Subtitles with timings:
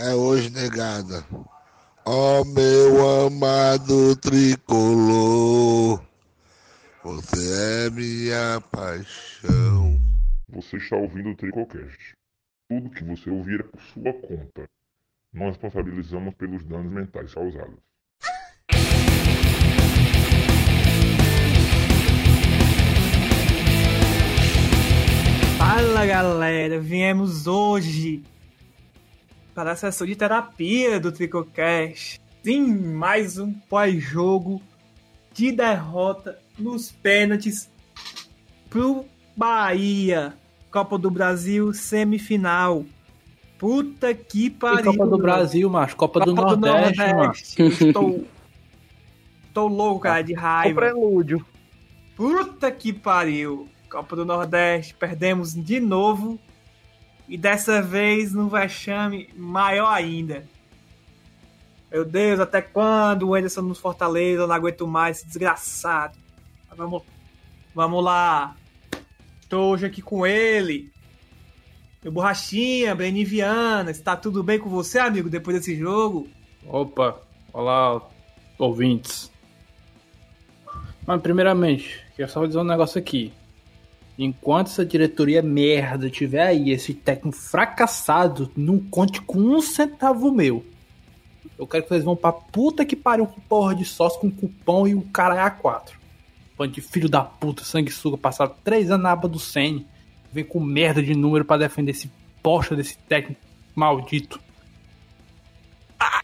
[0.00, 1.24] é hoje, negada.
[2.04, 6.00] Ó oh, meu amado tricolor,
[7.02, 10.00] você é minha paixão.
[10.48, 12.12] Você está ouvindo o Tricocast.
[12.70, 14.68] Tudo que você ouvir é por sua conta.
[15.34, 17.78] Nós responsabilizamos pelos danos mentais causados.
[25.58, 28.22] Fala galera, viemos hoje
[29.58, 32.20] para a sessão de terapia do Tricocast.
[32.44, 34.62] Sim, mais um pós-jogo
[35.34, 37.68] de derrota nos pênaltis
[38.70, 39.04] pro
[39.36, 40.32] Bahia.
[40.70, 42.84] Copa do Brasil, semifinal.
[43.58, 44.92] Puta que pariu.
[44.92, 45.96] Copa do Brasil, macho.
[45.96, 47.62] Copa, Copa do, do Nordeste, Nordeste.
[47.88, 48.24] Estou,
[49.48, 50.70] estou louco, cara, de raiva.
[50.70, 51.44] O prelúdio.
[52.14, 53.68] Puta que pariu.
[53.90, 56.38] Copa do Nordeste, perdemos de novo.
[57.28, 60.46] E dessa vez no vexame maior ainda.
[61.90, 64.42] Meu Deus, até quando o Anderson nos Fortaleza?
[64.42, 66.18] Eu não aguento mais desgraçado.
[66.76, 67.02] Vamos,
[67.74, 68.56] vamos lá.
[69.40, 70.90] Estou hoje aqui com ele.
[72.02, 73.90] Meu borrachinha, Breni Viana.
[73.90, 76.28] Está tudo bem com você, amigo, depois desse jogo?
[76.66, 77.20] Opa,
[77.52, 78.00] olá,
[78.58, 79.30] ouvintes.
[81.06, 83.32] Mas, primeiramente, quero só dizer um negócio aqui.
[84.18, 90.66] Enquanto essa diretoria merda tiver aí, esse técnico fracassado, não conte com um centavo meu.
[91.56, 94.88] Eu quero que vocês vão pra puta que pariu com porra de sócio com cupom
[94.88, 95.92] e o cara é A4.
[96.56, 99.86] Bando de filho da puta, sanguessuga, passaram três anos na aba do Sene.
[100.32, 102.10] Vem com merda de número para defender esse
[102.42, 103.40] poxa desse técnico
[103.74, 104.40] maldito.
[105.98, 106.22] Ah,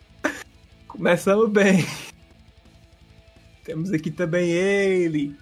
[0.89, 1.87] começamos bem.
[3.65, 5.37] Temos aqui também ele,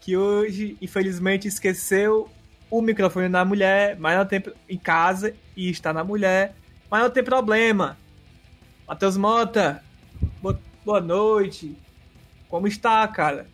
[0.00, 2.28] que hoje, infelizmente, esqueceu
[2.70, 6.54] o microfone da mulher, mas não tem em casa e está na mulher,
[6.90, 7.96] mas não tem problema.
[8.88, 9.82] Matheus Mota,
[10.84, 11.76] boa noite.
[12.48, 13.46] Como está, cara?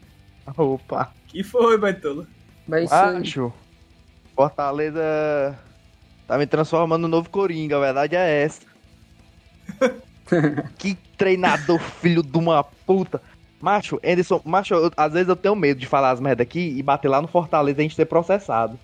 [0.56, 1.12] Opa.
[1.26, 2.26] Que foi, Baitola?
[2.66, 3.52] Mas Acho.
[4.34, 5.58] Fortaleza
[6.26, 8.62] tá me transformando no novo Coringa, a verdade é essa.
[10.78, 13.20] que treinador filho de uma puta.
[13.66, 16.80] Macho, Anderson, macho, eu, às vezes eu tenho medo de falar as merda aqui e
[16.84, 18.78] bater lá no Fortaleza e a gente ser processado.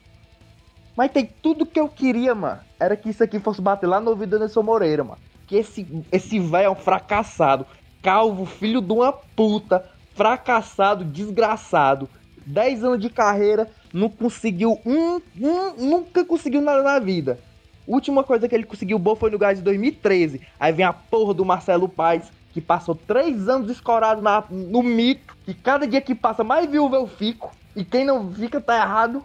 [0.97, 2.59] Mas tem tudo que eu queria, mano.
[2.81, 5.21] Era que isso aqui fosse bater lá no ouvido do Anderson Moreira, mano.
[5.47, 7.65] Que esse, esse velho é um fracassado.
[8.03, 12.11] Calvo, filho de uma puta fracassado, desgraçado.
[12.45, 17.39] 10 anos de carreira, não conseguiu um, um nunca conseguiu nada na vida.
[17.87, 20.41] Última coisa que ele conseguiu bom foi no gás de 2013.
[20.59, 25.37] Aí vem a porra do Marcelo Paes, que passou 3 anos escorado na, no mito,
[25.45, 27.51] que cada dia que passa mais viúva eu fico.
[27.75, 29.25] E quem não fica tá errado.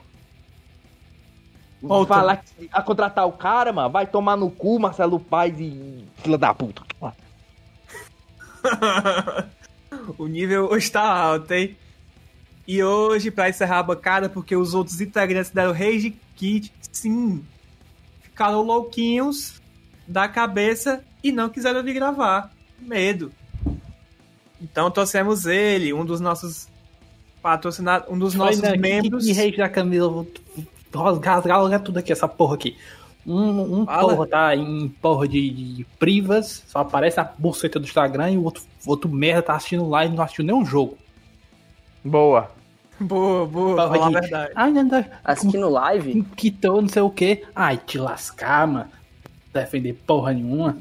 [1.81, 2.13] Volta.
[2.13, 6.37] Falar que a contratar o cara, mano, vai tomar no cu Marcelo Paes e fila
[6.37, 6.81] da puta.
[10.17, 11.77] O nível está alto, hein?
[12.67, 17.43] E hoje, para encerrar a bancada, porque os outros integrantes deram rage kit, sim,
[18.21, 19.61] ficaram louquinhos
[20.05, 22.51] da cabeça e não quiseram vir gravar.
[22.79, 23.31] Medo.
[24.61, 26.67] Então trouxemos ele, um dos nossos
[27.41, 29.25] patrocinados, um dos nossos Foi, membros.
[29.25, 30.25] Que, que rage da Camila,
[30.93, 32.75] rasgar tudo aqui, essa porra aqui.
[33.25, 38.31] Um, um porra tá em porra de, de, privas, só aparece a buceta do Instagram
[38.31, 40.97] e o outro, outro merda tá assistindo live e não assistiu nenhum jogo.
[42.03, 42.49] Boa.
[42.99, 44.51] Boa, boa, porra falar a verdade.
[44.55, 46.23] Ai, não, não, assistindo live?
[46.35, 47.43] Quitou não sei o que.
[47.55, 48.89] Ai, te lascar, mano.
[49.53, 50.79] Defender porra nenhuma.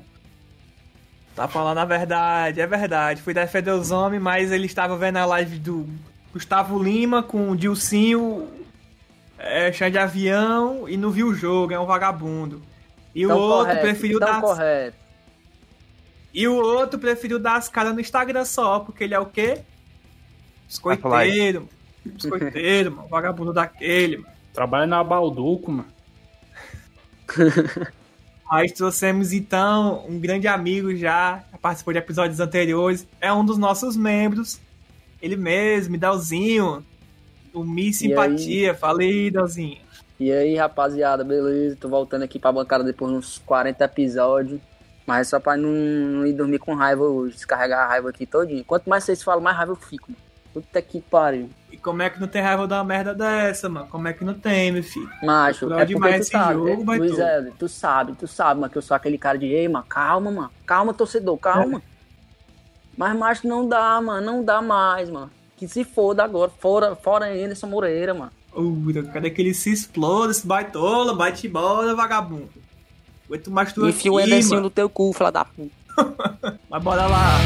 [1.37, 3.21] Tá falando a verdade, é verdade.
[3.21, 5.87] Fui defender os homens, mas ele estava vendo a live do
[6.33, 8.49] Gustavo Lima com o Dilcinho
[9.39, 12.63] é, chão de avião e não viu o jogo, é um vagabundo.
[13.15, 14.41] E então o outro correto, preferiu dar.
[14.41, 14.97] Correto.
[16.33, 19.61] E o outro preferiu dar as caras no Instagram só, porque ele é o quê?
[20.67, 21.69] Biscoiteiro.
[22.03, 23.09] Biscoiteiro, mano.
[23.09, 24.35] Vagabundo daquele, mano.
[24.55, 25.89] Trabalha na Balduco, mano.
[28.51, 33.97] Nós trouxemos então um grande amigo já, participou de episódios anteriores, é um dos nossos
[33.97, 34.61] membros.
[35.21, 36.85] Ele mesmo, Midalzinho,
[37.53, 38.73] o Mi Simpatia.
[38.73, 38.77] Aí...
[38.77, 39.79] Falei, Dalzinho.
[40.19, 41.77] E aí, rapaziada, beleza?
[41.79, 44.61] Tô voltando aqui pra bancada depois de uns 40 episódios.
[45.07, 48.27] Mas é só pra não, não ir dormir com raiva hoje, descarregar a raiva aqui
[48.27, 48.65] todinho.
[48.65, 50.26] Quanto mais vocês falam, mais raiva eu fico, mano.
[50.57, 51.51] Puta que pariu.
[51.71, 53.89] E como é que não tem raiva de uma merda dessa, mano?
[53.89, 55.07] Como é que não tem, meu filho?
[55.23, 58.79] Macho, é porque tu sabe, jogo, é, Luiz Hélio, tu sabe, tu sabe, mano, que
[58.79, 60.51] eu sou aquele cara de, ei, mano, calma, mano.
[60.65, 61.77] Calma, torcedor, calma.
[61.77, 61.83] É.
[62.97, 65.31] Mas, macho, não dá, mano, não dá mais, mano.
[65.59, 66.51] Que se foda agora.
[66.59, 68.33] Fora, fora Anderson Moreira, mano.
[68.55, 72.49] Uh, cadê que ele se exploda, esse baitola, bate bola, vagabundo.
[73.27, 74.63] Aguento mais tu Enfia o aqui, Emerson mano.
[74.63, 75.71] no teu cu, fila da puta.
[76.71, 77.37] Mas bora lá.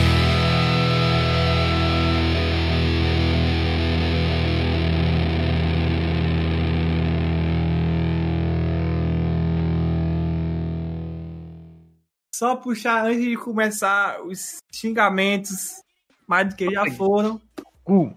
[12.40, 15.82] Só puxar antes de começar os xingamentos,
[16.26, 17.38] mais do que já foram.
[17.84, 18.16] Cu.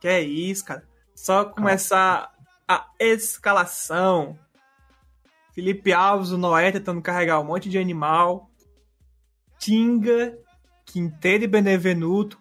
[0.00, 0.88] Que é isso, cara.
[1.14, 2.32] Só começar
[2.66, 4.38] a escalação.
[5.54, 8.48] Felipe Alves, o Noé tentando carregar um monte de animal.
[9.58, 10.38] Tinga,
[10.86, 12.40] Quinteiro e Benevenuto.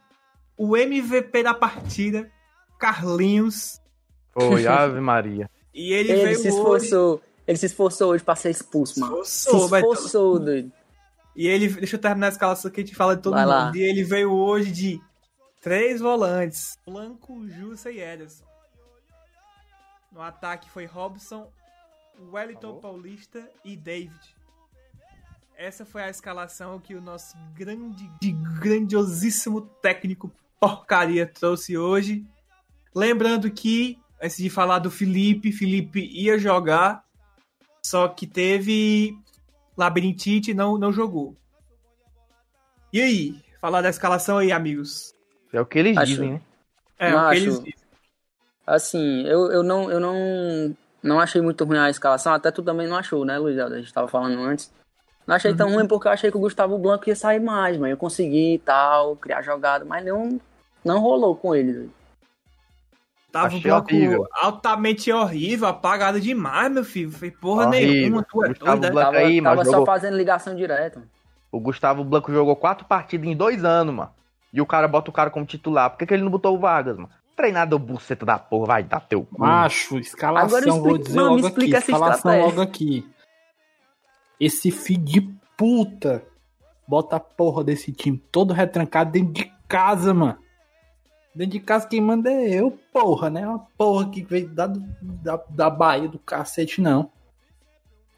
[0.58, 2.32] O MVP da partida,
[2.80, 3.82] Carlinhos.
[4.32, 5.52] Foi, Ave Maria.
[5.74, 7.22] E ele, Ele veio se hoje.
[7.48, 9.24] Ele se esforçou hoje pra ser expulso, mano.
[9.24, 10.72] Se Esforçou, vai- esforçou, doido.
[11.36, 13.52] E ele, deixa eu terminar a escalação que a gente fala de todo Vai mundo.
[13.54, 13.72] lá.
[13.76, 15.02] E ele veio hoje de
[15.62, 18.44] três volantes: Blanco, Jussa e Ederson.
[20.12, 21.50] No ataque foi Robson,
[22.32, 24.36] Wellington Paulista e David.
[25.56, 32.26] Essa foi a escalação que o nosso grande, de grandiosíssimo técnico porcaria trouxe hoje.
[32.96, 37.04] Lembrando que, antes de falar do Felipe, Felipe ia jogar,
[37.89, 39.18] só que teve
[39.78, 41.36] labirintite e não, não jogou.
[42.92, 43.42] E aí?
[43.62, 45.13] Falar da escalação aí, amigos.
[45.54, 46.42] É o que eles Acho- dizem, né?
[47.00, 47.74] É, Não o que acho- eles dizem.
[48.66, 52.88] Assim, eu, eu não eu não não achei muito ruim a escalação, até tu também
[52.88, 53.57] não achou, né, Luiz?
[53.57, 54.69] A gente tava falando antes.
[55.25, 55.57] Não achei Uhum.
[55.57, 58.56] tão ruim porque eu achei que o Gustavo Blanco ia sair mais, mas eu consegui
[58.56, 60.40] e tal, criar jogada, mas não,
[60.83, 61.90] não rolou com ele.
[63.32, 64.28] Tava Achei um bloco horrível.
[64.42, 67.12] altamente horrível, apagado demais, meu filho.
[67.12, 67.94] Foi porra Horrível.
[67.94, 68.94] nenhuma, tu é Gustavo doido.
[68.94, 71.04] Blanco- Tava, aí, tava só jogou- fazendo ligação direta.
[71.52, 74.12] O Gustavo Blanco jogou quatro partidas em dois anos, mano.
[74.54, 75.90] E o cara bota o cara como titular.
[75.90, 77.10] Por que, que ele não botou o Vargas, mano?
[77.36, 79.40] Treinador buceta da porra, vai dar teu cu.
[79.42, 81.48] Macho, escalação, Agora explica- vou dizer me logo aqui.
[81.48, 82.46] explica essa Escalação estratégia.
[82.48, 83.08] logo aqui.
[84.40, 85.22] Esse filho de
[85.56, 86.24] puta
[86.88, 90.38] bota a porra desse time todo retrancado dentro de casa, mano.
[91.38, 93.48] Dentro de casa quem manda é eu, porra, né?
[93.48, 97.12] Uma porra que veio da, da, da Bahia do cacete, não.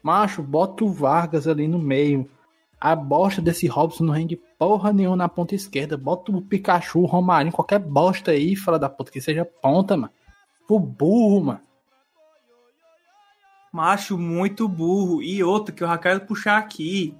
[0.02, 2.30] Macho, bota o Vargas ali no meio.
[2.80, 5.98] A bosta desse Robson não rende porra nenhuma na ponta esquerda.
[5.98, 10.14] Bota o Pikachu, o Romarinho, qualquer bosta aí, fala da puta, que seja ponta, mano.
[10.66, 11.60] Pro burro, mano.
[13.70, 15.22] Macho muito burro.
[15.22, 17.14] E outro que eu já quero puxar aqui.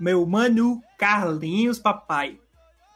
[0.00, 2.40] Meu mano Carlinhos, papai.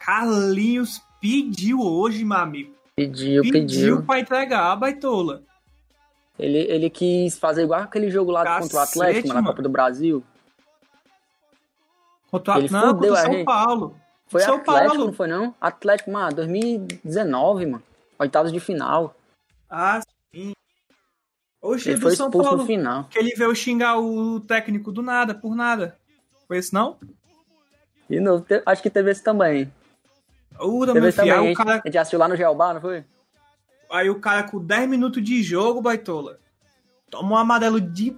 [0.01, 2.75] Carlinhos pediu hoje, meu amigo.
[2.95, 4.03] Pediu, Pediu, pediu.
[4.03, 5.43] pra entregar a baitola.
[6.39, 9.47] Ele, ele quis fazer igual aquele jogo lá Cacete, contra o Atlético, mano, na.
[9.49, 10.23] Copa do Brasil.
[12.31, 13.45] Contra, Ele não, contra o São gente.
[13.45, 13.97] Paulo.
[14.27, 15.07] Foi São Atlético, Paulo.
[15.07, 15.55] não foi não?
[15.61, 17.83] Atlético, mano, 2019, mano.
[18.19, 19.15] Oitavos de final.
[19.71, 20.01] Ah,
[20.35, 20.53] sim.
[21.63, 22.59] Oxe, Ele foi São Paulo.
[22.59, 23.05] no final.
[23.05, 25.97] Que ele veio xingar o técnico do nada, por nada.
[26.47, 26.99] Foi isso não?
[28.11, 29.73] Novo, te- acho que teve esse também.
[30.61, 31.15] Ura, meu filho.
[31.15, 31.33] também.
[31.33, 33.05] Aí o, cara, a gente assistiu lá no Geobar, não foi?
[33.95, 36.39] aí o cara com 10 minutos de jogo, baitola.
[37.09, 38.17] Toma um amarelo de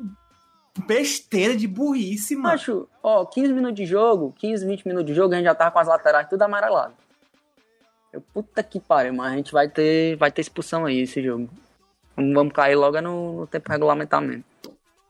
[0.86, 2.54] besteira, de burrice, mano.
[2.54, 5.70] Acho, ó, 15 minutos de jogo, 15, 20 minutos de jogo, a gente já tava
[5.70, 6.94] com as laterais tudo amarelado.
[8.12, 11.48] Eu, puta que pariu, mas a gente vai ter, vai ter expulsão aí esse jogo.
[12.16, 14.44] Vamos vamos cair logo no, no tempo regulamentar mesmo.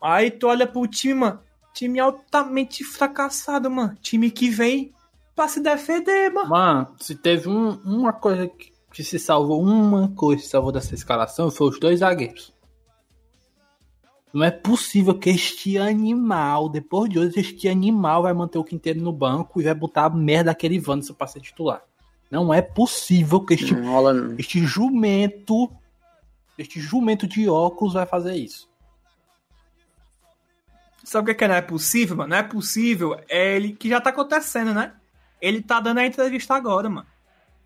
[0.02, 1.40] Aí tu olha pro time, mano.
[1.72, 3.96] Time altamente fracassado, mano.
[4.00, 4.92] Time que vem
[5.36, 6.48] pra se defender, mano.
[6.48, 10.72] Mano, se teve um- uma coisa que, que se salvou, uma coisa que se salvou
[10.72, 12.52] dessa escalação, foi os dois zagueiros.
[14.32, 19.00] Não é possível que este animal, depois de hoje, este animal vai manter o Quinteiro
[19.00, 21.82] no banco e vai botar a merda daquele Wanderson pra ser titular.
[22.30, 24.36] Não é possível que este, Não rola não.
[24.38, 25.70] este jumento,
[26.58, 28.68] este jumento de óculos vai fazer isso.
[31.04, 32.30] Sabe o que, que não é possível, mano?
[32.30, 33.18] Não é possível.
[33.28, 34.92] É ele que já tá acontecendo, né?
[35.40, 37.06] Ele tá dando a entrevista agora, mano.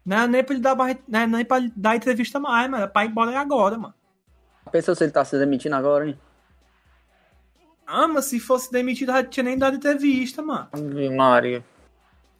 [0.05, 2.85] Não é nem pra ele dar, não é nem pra dar entrevista mais, mano.
[2.85, 3.95] É pra ir embora agora, mano.
[4.71, 6.19] Pensou se ele tá se demitindo agora, hein?
[7.87, 10.69] Ah, mas se fosse demitido, já tinha nem dado entrevista, mano.
[11.17, 11.65] Maria.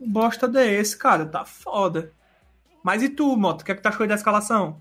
[0.01, 1.27] Um bosta desse, cara.
[1.27, 2.13] Tá foda.
[2.83, 3.63] Mas e tu, Moto?
[3.63, 4.81] O que é que tu achou da escalação?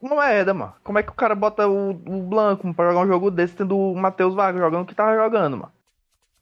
[0.00, 0.74] Não é, mano.
[0.84, 3.76] Como é que o cara bota o, o Blanco pra jogar um jogo desse tendo
[3.76, 5.72] o Matheus Vargas jogando o que tava jogando, mano?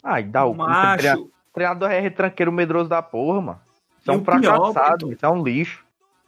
[0.02, 1.30] Ai, dá o Macho.
[1.54, 3.60] Treinador é retranqueiro medroso da porra, mano.
[4.00, 5.84] Isso é um isso é um lixo.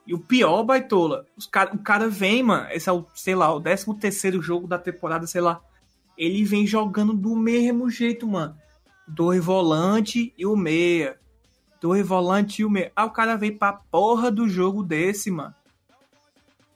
[0.07, 3.53] E o pior, Baitola, os cara, o cara vem, mano, esse é o, sei lá,
[3.53, 5.61] o 13 terceiro jogo da temporada, sei lá.
[6.17, 8.57] Ele vem jogando do mesmo jeito, mano.
[9.07, 11.19] Dois volante e o meia.
[11.81, 12.93] Dois volante e o meia.
[12.95, 15.55] Ah, o cara vem pra porra do jogo desse, mano.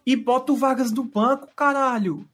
[0.05, 2.29] E bota o Vargas no banco, caralho.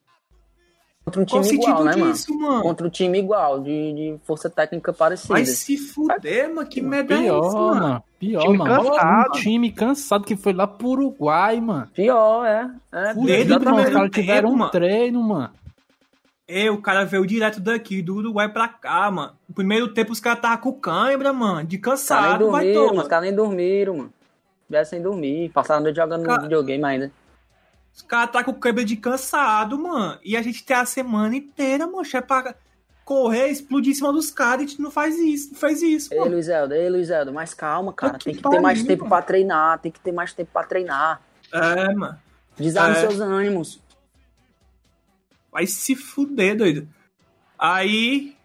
[1.06, 2.12] Contra um Qual time o sentido igual, né, mano?
[2.12, 2.62] disso, mano?
[2.62, 5.34] Contra um time igual, de, de força técnica parecida.
[5.34, 6.68] Vai se fuder, mano.
[6.68, 8.02] Que merda é Pior, isso, mano?
[8.18, 8.84] Pior, Time mano.
[8.90, 9.28] cansado.
[9.28, 11.88] Um time cansado que foi lá pro Uruguai, mano.
[11.94, 12.70] Pior, é.
[12.92, 13.56] é Fudido, mano.
[13.60, 14.70] Os primeiro caras tiveram um mano.
[14.70, 15.50] treino, mano.
[16.48, 19.32] É, o cara veio direto daqui, do Uruguai pra cá, mano.
[19.48, 21.64] No primeiro tempo os caras estavam com cãibra, mano.
[21.66, 22.84] De Os cansado, vai dormiram.
[22.86, 23.08] Os todo.
[23.08, 24.12] caras nem dormiram, mano.
[24.66, 25.50] Tivessem sem dormir.
[25.50, 27.12] Passaram a noite jogando Cara- videogame ainda.
[27.96, 30.18] Os caras tá com câimbra de cansado, mano.
[30.22, 32.06] E a gente tem a semana inteira, mano.
[32.12, 32.54] É pra
[33.06, 34.66] correr, explodir em cima dos caras.
[34.66, 36.32] A gente não faz isso, não faz isso, Ei, mano.
[36.32, 38.12] Luiz Eldo, ei, Luiz Eldo, mas calma, cara.
[38.14, 39.08] Puta Tem que que ter mais pariu, tempo mano.
[39.16, 39.78] pra treinar.
[39.78, 41.22] Tem que ter mais tempo pra treinar.
[41.52, 42.18] É, mano.
[42.56, 43.00] Desarme É.
[43.00, 43.80] seus ânimos.
[45.50, 46.86] Vai se fuder, doido.
[47.58, 48.36] Aí,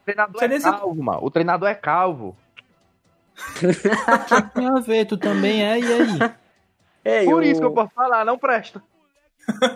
[0.00, 1.18] O treinador Você é calvo, mano.
[1.22, 2.36] O treinador é calvo.
[4.54, 6.18] Tem a ver, tu também é, e aí?
[7.08, 8.82] Ei, Por o, isso que eu posso falar, não presta.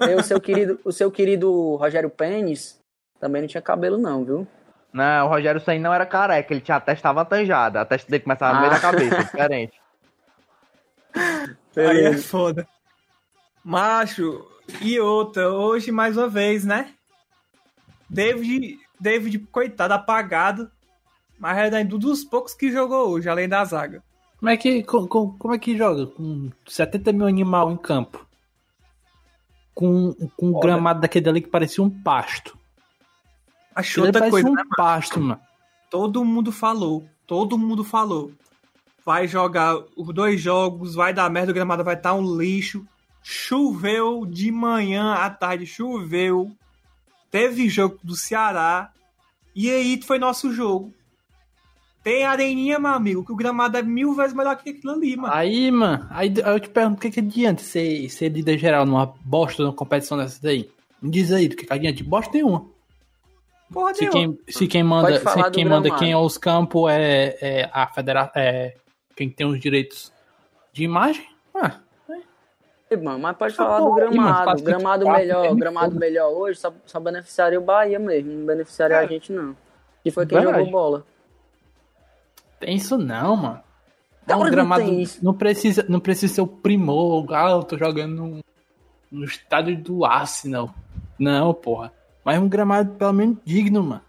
[0.08, 2.80] ei, o seu querido, o seu querido Rogério Pênis
[3.20, 4.46] também não tinha cabelo, não, viu?
[4.92, 7.80] Não, o Rogério Senna não era careca, ele tinha a testa avantajada.
[7.80, 8.74] A testa dele começava no meio Ah.
[8.74, 9.80] da cabeça, diferente.
[11.76, 12.66] aí é foda.
[13.62, 14.44] Macho,
[14.80, 16.94] e outra, hoje mais uma vez, né?
[18.08, 20.70] David, David coitado, apagado.
[21.38, 24.02] Mas é um dos poucos que jogou hoje, além da zaga.
[24.40, 26.06] Como é que, co- co- como é que joga?
[26.06, 28.26] Com 70 mil animal em campo.
[29.74, 30.60] Com, com um Olha.
[30.62, 32.58] gramado daquele ali que parecia um pasto.
[33.74, 34.70] Achou outra coisa, um né, mano?
[34.76, 35.40] pasto, mano.
[35.90, 37.06] Todo mundo falou.
[37.26, 38.32] Todo mundo falou.
[39.04, 42.84] Vai jogar os dois jogos, vai dar merda, o gramado vai estar um lixo.
[43.22, 46.50] Choveu de manhã à tarde, choveu.
[47.30, 48.90] Teve jogo do Ceará.
[49.54, 50.92] E aí foi nosso jogo.
[52.02, 55.34] Tem areninha, meu amigo, que o gramado é mil vezes melhor que aquilo ali, mano.
[55.34, 58.86] Aí, mano, aí aí eu te pergunto, o que que adianta ser, ser líder geral
[58.86, 60.70] numa bosta numa competição dessa daí?
[61.02, 62.02] Me diz aí, do que que adianta?
[62.04, 62.64] Bosta nenhuma.
[63.70, 66.02] Porra Se quem, se quem manda, se quem manda gramado.
[66.02, 68.74] quem é os campos é, é a federação, é
[69.14, 70.10] quem tem os direitos
[70.72, 71.78] de imagem, ah,
[72.90, 74.44] Ei, mano, mas pode falar do porra aí, mano, gramado.
[74.46, 78.32] faz gramado 24 melhor, gramado melhor hoje só, só beneficiaria o Bahia mesmo.
[78.32, 79.00] Não beneficiaria É.
[79.00, 79.54] a gente, não.
[80.02, 80.58] Que foi quem Verdade.
[80.64, 81.06] jogou bola.
[82.60, 83.60] Tem isso não, mano.
[84.26, 85.18] Da É um não gramado, tem isso?
[85.24, 88.40] não precisa, não precisa ser o primor, ah, eu tô jogando no,
[89.10, 90.72] no estádio do Arsenal.
[91.18, 91.92] Não, porra.
[92.24, 94.02] Mas um gramado pelo menos digno, mano.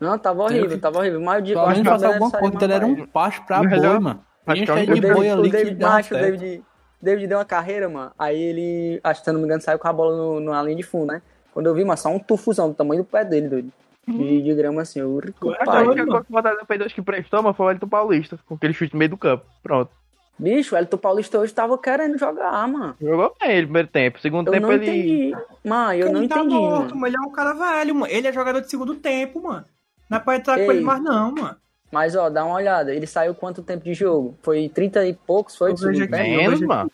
[0.00, 1.20] Não, tava horrível, que- tava horrível.
[1.20, 4.24] Mas eu acho que fazer alguma coisa, ele era um pasto pra boi, mano.
[4.46, 5.92] acho Tinha que é o cheio O de boi David, ali o que David, dava
[5.94, 6.38] macho, o certo.
[6.38, 6.64] David,
[7.02, 8.10] David deu uma carreira, mano.
[8.18, 10.62] Aí ele, acho que se eu não me engano, saiu com a bola no, numa
[10.62, 11.20] linha de fundo, né?
[11.52, 13.72] Quando eu vi, mano, só um tufuzão do tamanho do pé dele, doido.
[14.18, 17.02] De, de grama assim, eu Mas a única coisa que o Fortaleza fez hoje que
[17.02, 19.44] prestou, mas foi o Elton Paulista, com aquele chute no meio do campo.
[19.62, 19.90] Pronto.
[20.38, 22.96] Bicho, o Elton Paulista hoje tava querendo jogar, mano.
[23.00, 24.20] Jogou bem ele no primeiro tempo.
[24.20, 24.86] Segundo Eu tempo não ele.
[24.86, 25.36] entendi.
[25.62, 26.94] Mano, eu não Ele tá entendi, morto, mano.
[26.94, 27.06] mano.
[27.08, 28.12] Ele é um cara velho, mano.
[28.12, 29.66] Ele é jogador de segundo tempo, mano.
[30.08, 30.70] Não é pra entrar com Ei.
[30.70, 31.56] ele mais, não, mano.
[31.92, 32.94] Mas, ó, dá uma olhada.
[32.94, 34.34] Ele saiu quanto tempo de jogo?
[34.42, 35.72] Foi 30 e poucos, foi?
[35.72, 36.10] Eu vejo aqui.
[36.12, 36.90] Menos, mano.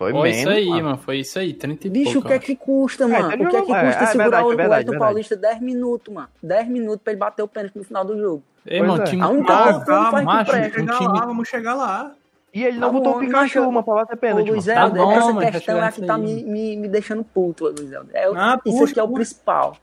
[0.00, 0.38] Foi, menos.
[0.38, 0.82] isso aí, mano.
[0.84, 0.98] mano.
[0.98, 1.52] Foi isso aí.
[1.52, 3.32] 30 e Bicho, pouco, o que é que custa, mano?
[3.32, 4.90] ele o que é que é, custa é segurar verdade, o, é o verdade, Elton
[4.92, 4.98] verdade.
[4.98, 6.28] Paulista 10 minutos, mano?
[6.42, 8.42] 10 minutos pra ele bater o pênalti no final do jogo.
[8.66, 9.06] Ei, mano, é.
[9.06, 10.68] time A única Calma, coisa que calma, faz que macho, presta.
[10.68, 12.12] um Chegar time- lá, vamos chegar lá.
[12.52, 14.50] E ele não Tá botou bom, o Pikachu, mano, pra bater pênalti.
[14.50, 14.64] Luiz.
[14.64, 18.10] Tá Helder, bom, essa questão é que tá me, me, me deixando puto, Luiz Helder.
[18.16, 19.76] É, o- Ah, isso puxa, aqui é o principal.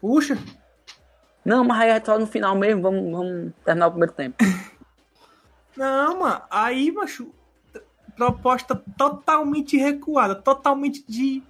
[0.00, 0.38] Puxa.
[1.44, 4.36] Não, mas aí é só no final mesmo, vamos, vamos terminar o primeiro tempo.
[5.76, 6.42] Não, mano.
[6.50, 7.28] Aí, macho,
[8.16, 11.42] proposta totalmente recuada, totalmente de.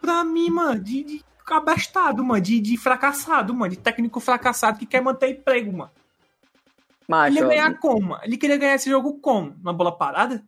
[0.00, 4.86] Pra mim, mano, de, de abestado, mano, de, de fracassado, mano, de técnico fracassado que
[4.86, 5.90] quer manter emprego, mano.
[7.08, 8.08] Mas, Ele ia ganhar como?
[8.08, 8.20] mano?
[8.22, 9.54] Ele queria ganhar esse jogo como?
[9.62, 10.44] Uma bola parada?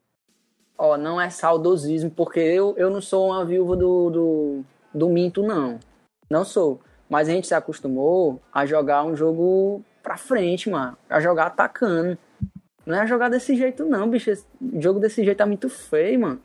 [0.80, 4.64] ó, não é saudosismo, porque eu, eu não sou uma viúva do, do,
[4.94, 5.78] do Minto, não.
[6.30, 6.80] Não sou.
[7.08, 10.96] Mas a gente se acostumou a jogar um jogo pra frente, mano.
[11.10, 12.16] A jogar atacando.
[12.86, 14.30] Não é jogar desse jeito, não, bicho.
[14.30, 14.44] Esse
[14.78, 16.40] jogo desse jeito tá muito feio, mano.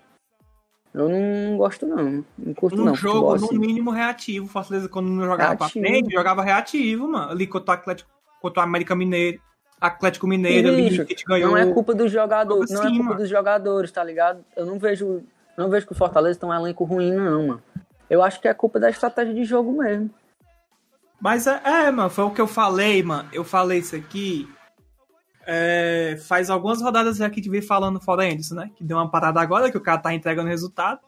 [0.94, 2.24] Eu não gosto, não.
[2.38, 2.96] Não curto, Um não.
[2.96, 3.58] jogo, futebol no assim.
[3.60, 4.48] mínimo, reativo.
[4.48, 5.86] Fortaleza, quando não jogava pra Reativo.
[5.86, 7.32] frente, jogava reativo, mano.
[7.32, 8.10] Ali contra o Atlético,
[8.42, 9.42] contra o América Mineiro,
[9.80, 11.52] Atlético Mineiro, ali, Bicho, que ganhou.
[11.52, 13.20] Não é culpa dos jogadores, Joga não é culpa mano.
[13.20, 14.44] dos jogadores, tá ligado?
[14.56, 15.22] Eu não vejo,
[15.58, 17.64] não vejo que o Fortaleza tem um elenco ruim, não, mano.
[18.10, 20.10] Eu acho que é culpa da estratégia de jogo mesmo.
[21.20, 23.28] Mas é, é, mano, foi o que eu falei, mano.
[23.34, 24.48] Eu falei isso aqui.
[25.48, 28.72] É, faz algumas rodadas já que a gente veio falando fora Anderson, né?
[28.76, 31.00] Que deu uma parada agora, que o cara tá entregando resultado.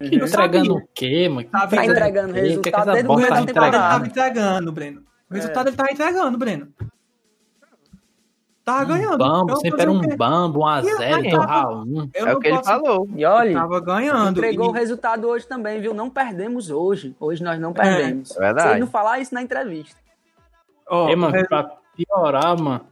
[0.00, 0.08] Uhum.
[0.12, 0.30] Eu Entregando
[0.66, 0.72] sabia.
[0.72, 1.48] o quê, mano?
[1.48, 2.34] Tá Tá entregando o?
[2.34, 3.78] Que é que resultado o tá resultado ele temporada.
[3.78, 5.02] tava entregando, Breno.
[5.30, 6.68] O resultado ele tava entregando, Breno.
[8.64, 9.18] Tava ganhando.
[9.18, 10.16] Bambo, Eu sempre era um quê?
[10.16, 12.08] bambo, um a E zero, então tava- Raul.
[12.14, 13.08] Eu É o que ele posso- falou.
[13.14, 14.30] E olha, Tava ganhando.
[14.38, 15.92] entregou e- o resultado hoje também, viu?
[15.92, 17.14] Não perdemos hoje.
[17.20, 18.34] Hoje nós não perdemos.
[18.34, 18.68] É verdade.
[18.68, 20.00] Se ele não falar isso na entrevista.
[20.88, 22.86] ó, Ei, mano, resu- pra piorar, mano,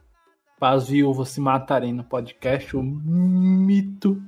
[0.62, 4.22] para as viúvas se matarem no podcast, o mito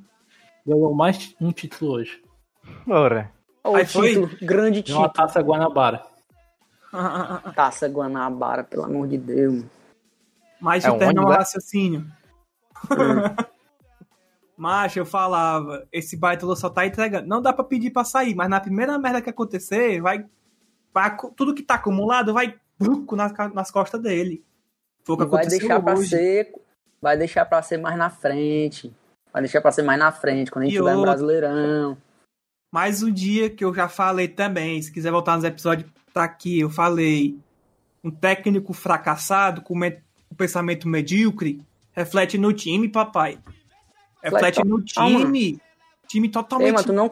[0.66, 2.20] ganhou mais um título hoje.
[2.88, 3.30] Ora.
[3.62, 4.08] Ô, Aí foi?
[4.08, 5.26] título, grande De uma título.
[5.28, 6.04] taça Guanabara.
[7.54, 9.64] Taça Guanabara, pelo amor de Deus.
[10.60, 11.38] Mas É eu um terminar o ônibus, é?
[11.38, 12.06] raciocínio.
[14.58, 17.28] Macho, eu falava, esse baitolo só tá entregando.
[17.28, 20.26] Não dá pra pedir pra sair, mas na primeira merda que acontecer, vai.
[20.92, 24.44] vai tudo que tá acumulado vai bruco nas, nas costas dele.
[25.04, 26.08] Foi o que vai deixar pra hoje.
[26.08, 26.52] ser.
[27.00, 28.92] Vai deixar pra ser mais na frente.
[29.32, 31.10] Vai deixar pra ser mais na frente, quando a gente E tiver outra.
[31.12, 31.98] Brasileirão.
[32.72, 36.60] Mais um dia que eu já falei também, se quiser voltar nos episódios, tá aqui,
[36.60, 37.38] eu falei.
[38.02, 43.38] Um técnico fracassado com com pensamento medíocre reflete no time, papai.
[44.22, 45.60] Reflete no time.
[46.08, 46.72] Time Ei, totalmente.
[46.72, 47.10] mano, tu não,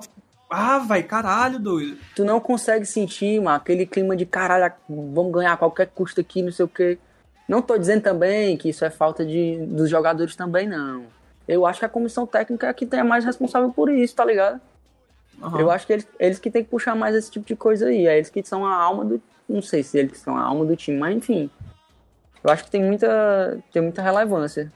[0.50, 1.96] Ah, vai, caralho, doido.
[2.16, 6.42] tu não consegue sentir, mano, aquele clima de caralho, vamos ganhar a qualquer custo aqui,
[6.42, 6.98] não sei o quê.
[7.52, 11.04] Não tô dizendo também que isso é falta de, dos jogadores também, não.
[11.46, 14.24] Eu acho que a comissão técnica é que tem a mais responsável por isso, tá
[14.24, 14.58] ligado?
[15.42, 15.60] Aham.
[15.60, 18.06] Eu acho que eles, eles que tem que puxar mais esse tipo de coisa aí.
[18.06, 19.20] É eles que são a alma do.
[19.46, 21.50] Não sei se eles são a alma do time, mas enfim.
[22.42, 24.72] Eu acho que tem muita, tem muita relevância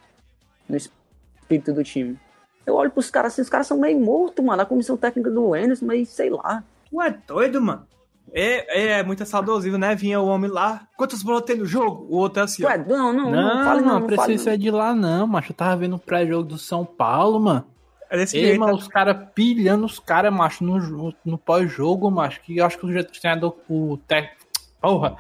[0.68, 2.20] no espírito do time.
[2.66, 4.60] Eu olho pros caras assim, os caras são meio mortos, mano.
[4.60, 6.62] A comissão técnica do Enes, mas sei lá.
[6.90, 7.86] Tu é doido, mano?
[8.32, 9.94] É, é muito saudosível, né?
[9.94, 10.86] Vinha o homem lá.
[10.96, 12.06] Quantas bolas tem no jogo?
[12.10, 12.64] O outro é assim.
[12.64, 15.26] Ué, não, não, não, Não, fale não, não, não precisa fale ser de lá, não,
[15.26, 15.52] macho.
[15.52, 17.64] Eu tava vendo o pré-jogo do São Paulo, mano.
[18.10, 22.40] É desse Ei, mano, os caras pilhando os caras, macho, no, no pós-jogo, macho.
[22.42, 24.36] Que eu acho que o treinador, o técnico.
[24.80, 25.16] Porra,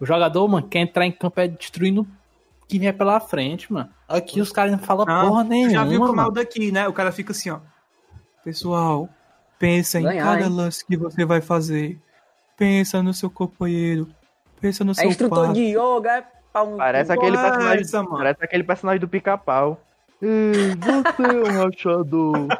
[0.00, 2.06] o jogador, mano, quer entrar em campo é destruindo
[2.68, 3.88] quem vier pela frente, mano.
[4.08, 5.70] Aqui os caras não falam Ah, porra nenhuma.
[5.72, 6.32] já viu como é o mano.
[6.32, 6.88] daqui, né?
[6.88, 7.58] O cara fica assim, ó.
[8.42, 9.08] Pessoal,
[9.58, 10.52] pensa em Ganhar, cada hein?
[10.52, 12.00] lance que você vai fazer.
[12.56, 14.08] Pensa no seu companheiro.
[14.60, 15.52] Pensa no É seu instrutor passe.
[15.54, 17.82] de yoga, é pau no Parece aquele é personagem.
[17.82, 18.16] essa, mano?
[18.16, 19.80] parece aquele personagem do pica-pau.
[20.22, 22.48] Ei, você é um rachador.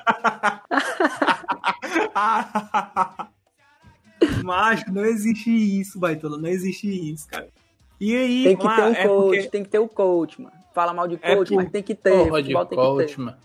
[4.44, 6.36] Macho, não existe isso, Baitola.
[6.38, 7.48] Não existe isso, cara.
[8.00, 10.40] E aí, Tem que ter mano, um é coach, porque- tem que ter o coach,
[10.42, 10.54] mano.
[10.74, 12.10] Fala mal de É coach, por- mas tem que ter.
[12.10, 12.90] Porra de futebol tem que ter.
[12.90, 13.36] coach, mano.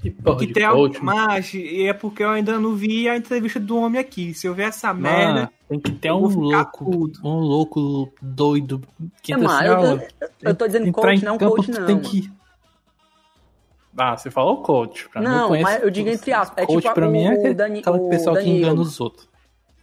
[0.00, 3.58] Que porra que tem algo coach, e é porque eu ainda não vi a entrevista
[3.58, 4.32] do homem aqui.
[4.32, 7.20] Se eu ver essa Mano, merda, tem que ter um louco, puto.
[7.26, 8.80] um louco doido.
[9.22, 10.08] Que É, entra mano, eu, eu,
[10.42, 11.86] eu tô dizendo coach, em não campo, coach, não.
[11.86, 12.30] tem que.
[13.96, 15.08] Ah, você falou coach.
[15.08, 16.62] Pra Não, mas eu digo entre aspas.
[16.62, 18.58] É coach tipo pra o, mim é Dani, aquela o pessoa que Danilo.
[18.58, 19.28] engana os outros.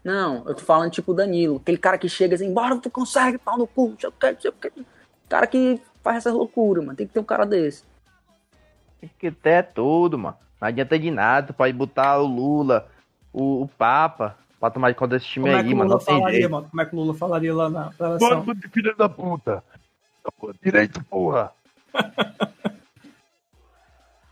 [0.02, 1.58] Não, eu tô falando tipo o Danilo.
[1.58, 4.32] Aquele cara que chega assim, bora, tu consegue, pau no cu, não sei o que,
[4.32, 4.72] não sei o que.
[5.28, 6.96] Cara que faz essas loucuras, mano.
[6.96, 7.84] Tem que ter um cara desse.
[9.00, 10.38] Tem que ter tudo, mano.
[10.60, 11.48] Não adianta de nada.
[11.48, 12.88] Tu pode botar o Lula,
[13.32, 15.90] o, o Papa, pra tomar de conta desse time como é aí, que o mano.
[15.90, 16.52] Lula Não tem falaria, jeito.
[16.52, 16.68] mano?
[16.70, 18.42] Como é que o Lula falaria lá na relação?
[18.42, 19.64] Bando de filha da puta.
[20.62, 21.52] Direito, porra.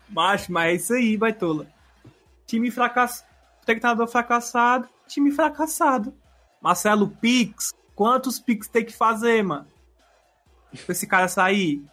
[0.10, 1.68] Macho, mas é isso aí, Baitola.
[2.46, 3.28] Time fracassado.
[3.60, 4.88] Espectador fracassado.
[5.08, 6.14] Time fracassado.
[6.62, 7.74] Marcelo Pix.
[7.96, 9.68] Quantos Pix tem que fazer, mano?
[10.86, 11.84] Pra esse cara sair?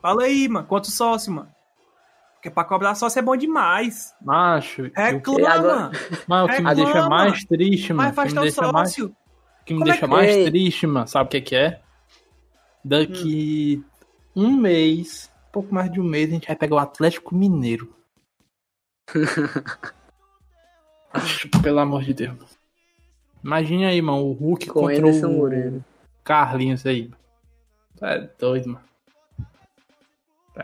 [0.00, 0.66] Fala aí, mano.
[0.66, 1.48] Quantos sócios, mano?
[2.48, 4.14] Porque pra cobrar sócio é bom demais.
[4.22, 5.50] Macho, Reclama.
[5.52, 5.90] Agora-
[6.26, 7.08] mas o que me deixa reclama.
[7.08, 8.02] mais triste, mano.
[8.02, 9.06] Mas O que faz me teu deixa mais, sócio.
[9.06, 11.80] o que me Como é deixa que- mais triste, mano, sabe o que que é?
[12.84, 13.84] Daqui
[14.34, 17.92] um mês, pouco mais de um mês, a gente vai pegar o Atlético Mineiro.
[21.62, 22.58] Pelo amor de Deus.
[23.42, 25.80] Imagina aí, mano, o Hulk Com contra o Moreira.
[26.24, 27.10] Carlinhos aí.
[28.00, 28.87] É doido, mano.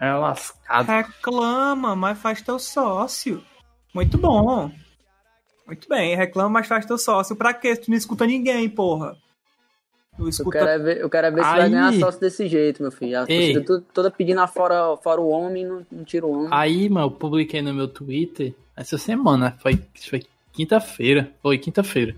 [0.01, 0.87] É lascado.
[0.87, 3.43] Reclama, mas faz teu sócio.
[3.95, 4.71] Muito bom.
[5.67, 7.37] Muito bem, reclama, mas faz teu sócio.
[7.37, 7.77] Pra quê?
[7.77, 9.17] Tu não escuta ninguém, porra.
[10.17, 10.59] Tu Eu escuta.
[10.59, 13.19] quero é ver, eu quero é ver se vai ganhar sócio desse jeito, meu filho.
[13.19, 13.55] A Ei.
[13.55, 16.49] torcida toda pedindo fora, fora o homem, não, não tira o homem.
[16.51, 22.15] Aí, mano, eu publiquei no meu Twitter essa semana, foi, foi quinta-feira, foi quinta-feira,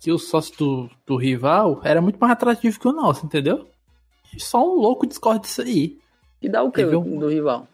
[0.00, 3.68] que o sócio do, do rival era muito mais atrativo que o nosso, entendeu?
[4.34, 5.98] E só um louco discorda disso aí.
[6.42, 7.66] E dá o quê Teve do, um- do rival?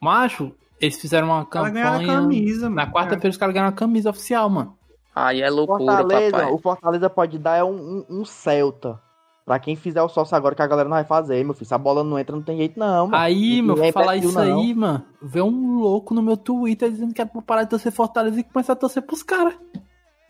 [0.00, 2.06] Macho, eles fizeram uma campanha.
[2.06, 2.92] camisa, Na mano.
[2.92, 4.76] quarta-feira os caras ganharam a camisa oficial, mano.
[5.14, 6.52] Aí é loucura, Fortaleza, papai.
[6.52, 9.00] o Fortaleza pode dar é um, um, um Celta.
[9.44, 11.66] Pra quem fizer o sócio agora que a galera não vai fazer, meu filho.
[11.66, 13.16] Se a bola não entra, não tem jeito, não, mano.
[13.16, 14.42] Aí, Não meu, é falar isso não.
[14.60, 17.90] aí, mano, vê um louco no meu Twitter dizendo que é pra parar de torcer
[17.90, 19.54] Fortaleza e começar a torcer pros caras.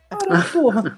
[0.08, 0.96] Cara, porra.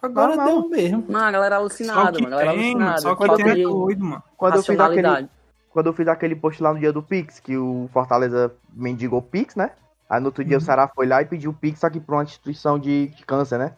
[0.00, 0.46] Agora Normal.
[0.60, 1.04] deu mesmo.
[1.08, 2.36] Não, a galera é alucinada, que mano.
[2.36, 2.86] A galera é tem, mano.
[2.90, 3.00] alucinada.
[3.00, 4.22] Só o que tem é doido, mano.
[4.36, 5.28] Quando eu, fiz aquele.
[5.70, 9.54] Quando eu fiz aquele post lá no dia do Pix, que o Fortaleza mendigou Pix,
[9.54, 9.72] né?
[10.08, 12.78] Aí no outro dia o Ceará foi lá e pediu Pix, que pra uma instituição
[12.78, 13.74] de, de câncer, né?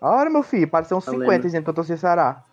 [0.00, 1.46] Ora, meu filho, pareceu uns Eu 50 lembro.
[1.46, 2.44] dizendo que eu torci Ceará.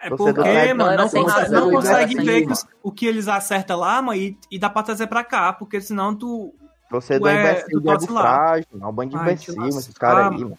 [0.00, 3.26] É Você porque, mano, não, razão, não galera consegue ver que os- o que eles
[3.26, 6.54] acertam lá, mano, e, e dá pra trazer pra cá, porque senão tu.
[6.88, 10.58] Torcedor Tu é- imbecil tu frágil, não, um bando de imbecil, esses caras aí, mano.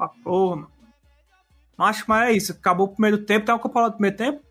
[0.00, 0.70] Ah, porra, mano.
[1.78, 2.52] Acho que mas é isso.
[2.52, 4.42] Acabou o primeiro tempo, tem uma Copa do primeiro tempo.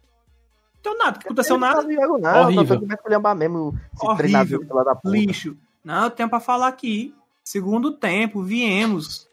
[0.84, 1.82] Não deu nada, não aconteceu não nada.
[1.84, 2.80] faz jogo, não, Horrível.
[2.80, 4.18] começa a lembrar mesmo esse Horrível.
[4.18, 5.10] treinador lá da puta.
[5.16, 5.58] Lixo.
[5.84, 7.14] Não, eu tenho pra falar aqui.
[7.44, 9.28] Segundo tempo, viemos.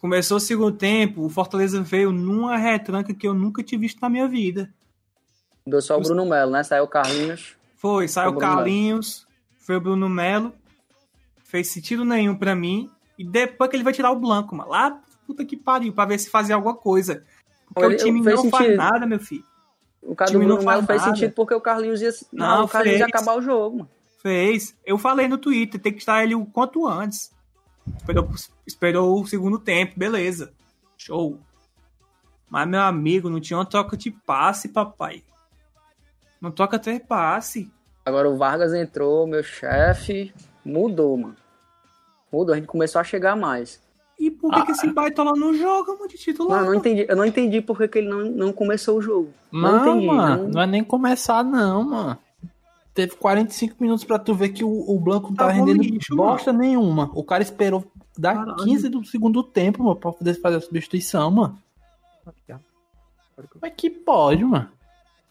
[0.00, 4.08] Começou o segundo tempo, o Fortaleza veio numa retranca que eu nunca tinha visto na
[4.08, 4.72] minha vida.
[5.66, 6.62] Deu só o Bruno Melo, né?
[6.62, 7.56] Saiu o Carlinhos.
[7.76, 9.26] Foi, saiu o Carlinhos,
[9.58, 10.52] foi o Bruno Melo.
[11.44, 12.90] Fez sentido nenhum pra mim.
[13.18, 14.70] E depois que ele vai tirar o Blanco, mano.
[14.70, 17.24] Lá, puta que pariu, pra ver se fazia alguma coisa.
[17.72, 18.76] Porque Ele- o time não faz sentido.
[18.76, 19.44] nada, meu filho.
[20.04, 21.14] O cara do não Bruno Melo faz nada.
[21.14, 22.10] sentido porque o Carlinhos ia.
[22.32, 23.90] Não, Não, o Carlinhos ia acabar o jogo, mano.
[24.22, 24.76] Fez.
[24.84, 27.32] Eu falei no Twitter, tem que estar ele o quanto antes.
[27.98, 28.30] Esperou,
[28.66, 30.52] esperou o segundo tempo, beleza.
[30.96, 31.38] Show.
[32.48, 35.22] Mas, meu amigo, não tinha uma troca de passe, papai.
[36.40, 37.70] Não toca ter passe.
[38.04, 40.32] Agora o Vargas entrou, meu chefe.
[40.64, 41.36] Mudou, mano.
[42.32, 43.80] Mudou, a gente começou a chegar mais.
[44.18, 46.58] E por que, que esse baitola não joga, mano, de titular?
[46.60, 49.02] Mano, eu não entendi, eu não entendi por que, que ele não, não começou o
[49.02, 49.32] jogo.
[49.52, 50.06] Não, Não, entendi.
[50.06, 52.18] mano, não- não é nem começar, não, mano.
[52.94, 56.14] Teve 45 minutos pra tu ver que o, o Blanco não tá Tá rendendo lixo,
[56.14, 57.10] bosta nenhuma.
[57.12, 57.84] O cara esperou
[58.16, 58.56] dar Caralho.
[58.64, 61.58] 15 do segundo tempo, mano, pra poder fazer a substituição, mano.
[63.62, 64.68] É que pode, mano?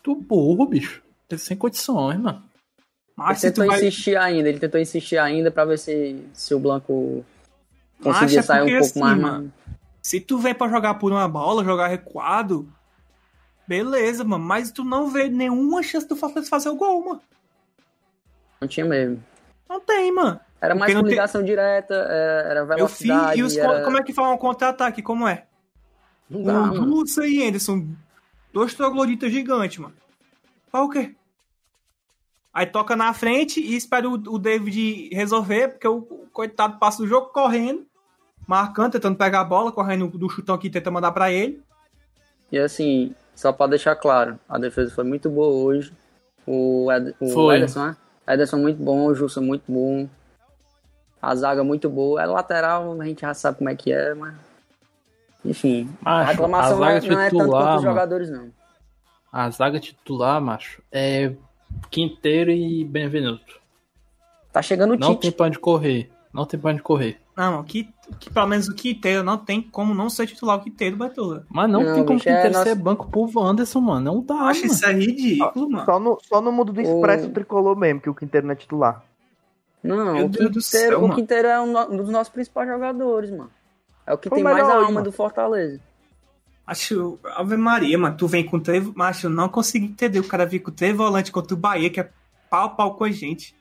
[0.02, 1.02] Tu burro, bicho.
[1.28, 2.40] Teve sem condições, mano.
[2.40, 2.84] Ele
[3.16, 3.78] Mas tu tentou vai...
[3.78, 7.43] insistir ainda, ele tentou insistir ainda pra ver se, se o Blanco Mas
[8.04, 9.18] conseguia é sair um pouco assim, mais.
[9.20, 9.54] mano.
[10.02, 12.68] Se tu vem pra jogar por uma bola, jogar recuado,
[13.68, 14.44] beleza, mano.
[14.44, 17.22] Mas tu não vê nenhuma chance do Fortaleza fazer o gol, mano.
[18.60, 19.24] Não tinha mesmo.
[19.70, 20.40] Não tem, mano.
[20.62, 23.40] Era mais Porque com tem- ligação direta, era, era Meu filho, velocidade.
[23.40, 23.80] e os, era...
[23.80, 25.02] co- como é que faz um contra-ataque?
[25.02, 25.46] Como é?
[26.30, 26.86] Não O dá, mano.
[26.86, 27.86] Lúcio e Anderson,
[28.54, 29.94] dois trogloditas gigantes, mano.
[30.72, 31.16] Faz o quê?
[32.54, 37.04] Aí toca na frente e espera o, o David resolver, porque o, o coitado passa
[37.04, 37.86] o jogo correndo,
[38.48, 41.62] marcando, tentando pegar a bola, correndo do chutão que tenta mandar pra ele.
[42.52, 45.92] E assim, só pra deixar claro, a defesa foi muito boa hoje.
[46.46, 47.56] O, Ed, o Foi.
[47.58, 47.98] Ederson, né?
[48.28, 50.08] Ederson muito bom, o Jussa muito bom.
[51.22, 52.22] A zaga muito boa.
[52.22, 54.36] É lateral, a gente já sabe como é que é, mas.
[55.46, 58.30] Enfim, a Macho, reclamação a não é, zaga não é tanto titular, quanto os jogadores,
[58.30, 58.50] não.
[59.32, 61.34] A zaga titular, macho, é
[61.90, 63.60] Quinteiro e Benvenuto.
[64.52, 65.38] Tá chegando o Não tem Tite.
[65.38, 66.12] pra onde correr.
[66.32, 67.20] Não tem pra onde correr.
[67.36, 70.96] Não, que, que pelo menos o Quinteiro não tem como não ser titular o Quinteiro,
[70.96, 71.46] Baitola.
[71.50, 74.14] Mas não, Não, tem como bicho, é Quinteiro nosso- ser banco pro Wanderson, mano.
[74.14, 74.74] Não dá, Acho mano.
[74.74, 75.86] isso é ridículo, mano.
[75.86, 78.56] Só no, só no mundo do Expresso O- tricolor mesmo, que o Quinteiro não é
[78.56, 79.04] titular.
[79.84, 81.16] Não, Meu o Deus do Quinteiro, céu, o.
[81.16, 83.50] Quinteiro é um, no- um dos nossos principais jogadores, mano.
[84.06, 85.04] É o que Foi tem o mais a alma mano.
[85.06, 85.80] do Fortaleza.
[86.66, 90.20] Acho, Ave Maria, mano, tu vem com três, macho, eu não consigo entender.
[90.20, 92.10] O cara vir com três volantes contra o Bahia, que é
[92.50, 93.56] pau pau com a gente.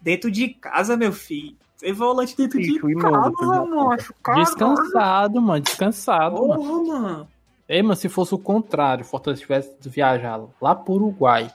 [0.00, 1.56] Dentro de casa, meu filho.
[1.80, 3.64] Três volantes dentro Bicho, de casa, da puta.
[3.64, 4.14] macho.
[4.22, 4.44] Caralho.
[4.44, 5.60] Descansado, mano.
[5.60, 6.54] Descansado, mano.
[6.62, 7.28] Porra, mano.
[7.68, 11.50] Ei, mano, se fosse o contrário, o Fortaleza tivesse viajado lá pro Uruguai,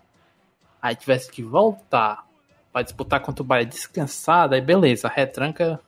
[0.81, 2.25] aí tivesse que voltar
[2.73, 5.79] pra disputar contra o Bahia descansado, aí beleza, a retranca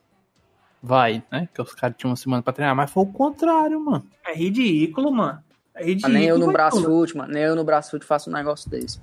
[0.83, 1.47] vai, né?
[1.53, 4.05] Que os caras tinham uma semana pra treinar, mas foi o contrário, mano.
[4.25, 5.39] É ridículo, mano.
[5.73, 6.13] É Ah, ridículo.
[6.13, 6.81] nem eu no braço
[7.17, 7.33] mano.
[7.33, 8.99] Nem eu no braço faço um negócio desse.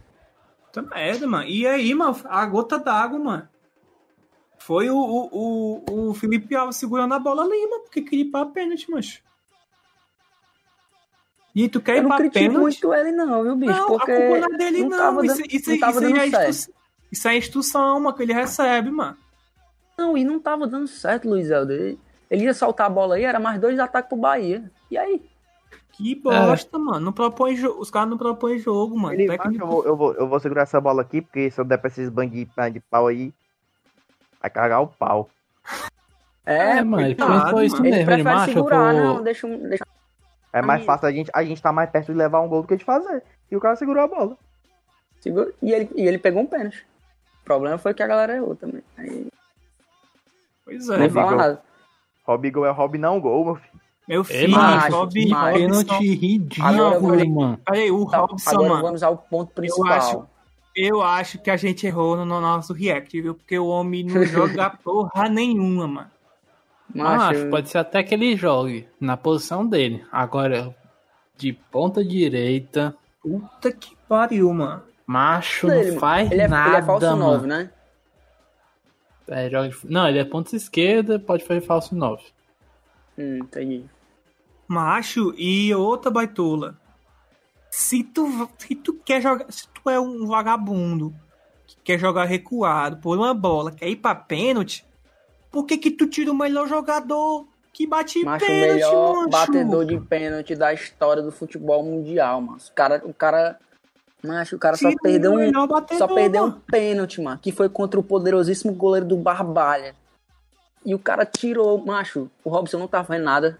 [0.67, 1.45] Puta merda, mano.
[1.45, 3.49] E aí, mano, a gota d'água, mano.
[4.67, 8.31] Foi o, o, o, o Felipe Alves segurando a bola ali, mano, porque queria ir
[8.31, 9.21] pra pênalti, mancho.
[11.55, 12.61] E tu quer Eu ir não pra critico pênalti?
[12.63, 13.73] muito ele, não, viu, bicho?
[13.73, 14.99] Não, porque a culpa não é dele, não não.
[14.99, 16.49] tava isso, dando- isso, não tava isso, dando aí é certo.
[16.51, 16.75] instru-
[17.13, 19.17] isso é instrução, mano, que ele recebe, mano.
[19.97, 21.97] Não, e não tava dando certo, Luiz Helder.
[22.29, 24.69] Ele ia soltar a bola aí, era mais dois ataques pro Bahia.
[24.91, 25.23] E aí?
[25.93, 26.99] Que bosta, mano.
[26.99, 29.15] Não propõe jo- Os caras não propõem jogo, mano.
[29.15, 31.65] Ele, Técnico- eu, vou, eu, vou, eu vou segurar essa bola aqui, porque se eu
[31.65, 33.33] der pra esses bandinhos de pau aí,
[34.45, 35.31] vai cagar o pau.
[36.45, 39.85] É, É, mano, coitado, pensou isso mesmo, ele prefere eu segurar, não, deixa, um- deixa
[40.53, 42.69] É mais fácil a gente, a gente tá mais perto de levar um gol do
[42.69, 43.23] que de fazer.
[43.51, 44.37] E o cara segurou a bola.
[45.21, 45.51] segura.
[45.63, 46.87] E ele, e ele pegou um pênalti.
[47.41, 48.83] O problema foi que a galera errou também.
[48.99, 49.27] Aí,
[50.67, 50.93] Pois é.
[50.93, 51.15] Rodrigo.
[51.15, 51.63] fala nada.
[52.27, 53.81] Hobby gol é hobby não gol, meu filho.
[54.07, 55.55] Meu filho, macho, Rob, que macho.
[55.59, 57.61] pênalti eu ridículo, mano.
[57.67, 58.83] Aí, o Tá, Robson, agora mano.
[58.83, 59.93] vamos ao ponto principal.
[59.93, 60.27] acho-
[60.77, 63.35] Eu acho que a gente errou no nosso react, viu?
[63.35, 66.11] Porque o homem não joga porra nenhuma, mano.
[66.95, 70.05] Macho, Macho, pode ser até que ele jogue na posição dele.
[70.13, 70.75] Agora,
[71.37, 74.83] de ponta direita, Puta que pariu, mano.
[75.07, 77.19] Macho Ele, não faz ele, é, nada, ele é falso mano.
[77.33, 77.71] 9, né?
[79.27, 82.23] É, joga de- Não, ele é ponta esquerda, pode fazer falso 9.
[83.19, 83.85] Hum, entendi.
[84.69, 86.77] Macho e outra baitola.
[87.77, 89.51] Se tu, se tu quer jogar.
[89.51, 91.13] Se tu é um vagabundo
[91.67, 94.87] que quer jogar recuado por uma bola, quer ir pra pênalti,
[95.51, 99.29] por que que tu tira o melhor jogador que bate Macho, o pênalti, melhor macho?
[99.29, 102.59] batedor de pênalti da história do futebol mundial, mano.
[102.59, 103.59] O cara, o cara,
[104.23, 106.63] macho, o cara só Tira o perdeu um, melhor batedor, só perdeu um mano.
[106.71, 109.97] pênalti, mano, que foi contra o poderosíssimo goleiro do Barbalha.
[110.87, 113.59] E o cara tirou, macho, o Robson não tava fazendo nada.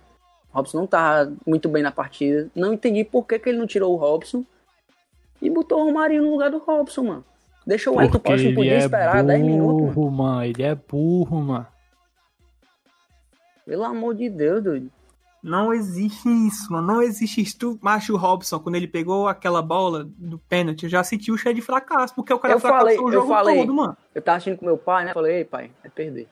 [0.55, 2.49] O Robson não tava muito bem na partida.
[2.55, 4.45] Não entendi por que, que ele não tirou o Robson
[5.43, 7.25] e botou o Romarinho no lugar do Robson, mano.
[7.67, 9.93] Deixa o Elton ele podia é esperar 10 minutos, mano.
[9.93, 10.45] burro, mano.
[10.45, 11.67] Ele é burro, mano.
[13.67, 14.93] Pelo amor de Deus, doido.
[15.43, 16.87] Não existe isso, mano.
[16.87, 17.59] Não existe isso.
[17.59, 21.55] Tu, macho Robson, quando ele pegou aquela bola do pênalti, eu já senti o cheio
[21.55, 23.57] de fracasso, porque o cara Eu fracassou falei, o eu jogo falei.
[23.59, 23.97] todo, mano.
[24.15, 25.13] Eu tava assistindo com meu pai, né?
[25.13, 26.29] Falei, ei, pai, vai perder.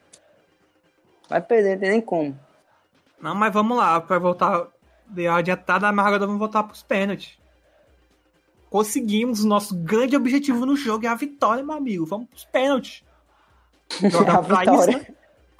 [1.28, 2.38] Vai perder, não tem nem como.
[3.22, 4.66] Não, mas vamos lá, pra voltar.
[5.06, 7.38] Deu adiantada, mas agora vamos voltar pros pênaltis.
[8.68, 12.04] Conseguimos o nosso grande objetivo no jogo, é a vitória, meu amigo.
[12.04, 13.04] Vamos pros pênaltis.
[14.02, 15.06] A Jogamos pra isso, né?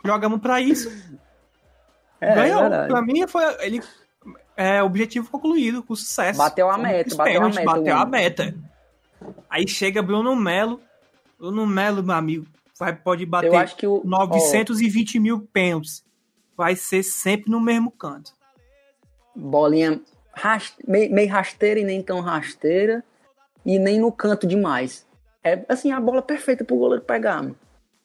[0.05, 1.19] Jogamos pra isso.
[2.21, 2.59] É, Ganhou.
[2.59, 2.89] é verdade.
[2.89, 3.45] pra mim foi.
[3.61, 3.83] Ele,
[4.57, 6.39] é, objetivo concluído, com sucesso.
[6.39, 8.55] Bateu a meta, bateu a pênaltis, meta, Bateu a meta.
[9.51, 10.81] Aí chega Bruno Melo.
[11.39, 12.47] Bruno Melo, meu amigo,
[12.79, 14.01] vai, pode bater Eu acho que o.
[14.05, 16.03] 920 mil pênaltis.
[16.57, 18.33] Vai ser sempre no mesmo canto.
[19.35, 20.01] bolinha
[20.35, 23.03] ras- meio, meio rasteira e nem tão rasteira.
[23.65, 25.07] E nem no canto demais.
[25.45, 27.57] É assim, a bola perfeita pro goleiro pegar, mano.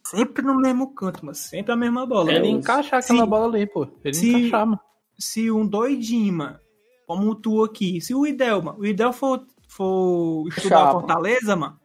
[0.05, 2.31] Sempre no mesmo canto, mas sempre a mesma bola.
[2.31, 3.87] Ele encaixar aquela Se- bola ali, pô.
[4.03, 4.79] Ele se- encaixar, mano.
[5.19, 6.59] Se um doidinho, mano,
[7.07, 10.91] como tu aqui, se o Idel, mano, o Idel for, for estudar Chapa.
[10.91, 11.79] Fortaleza, mano,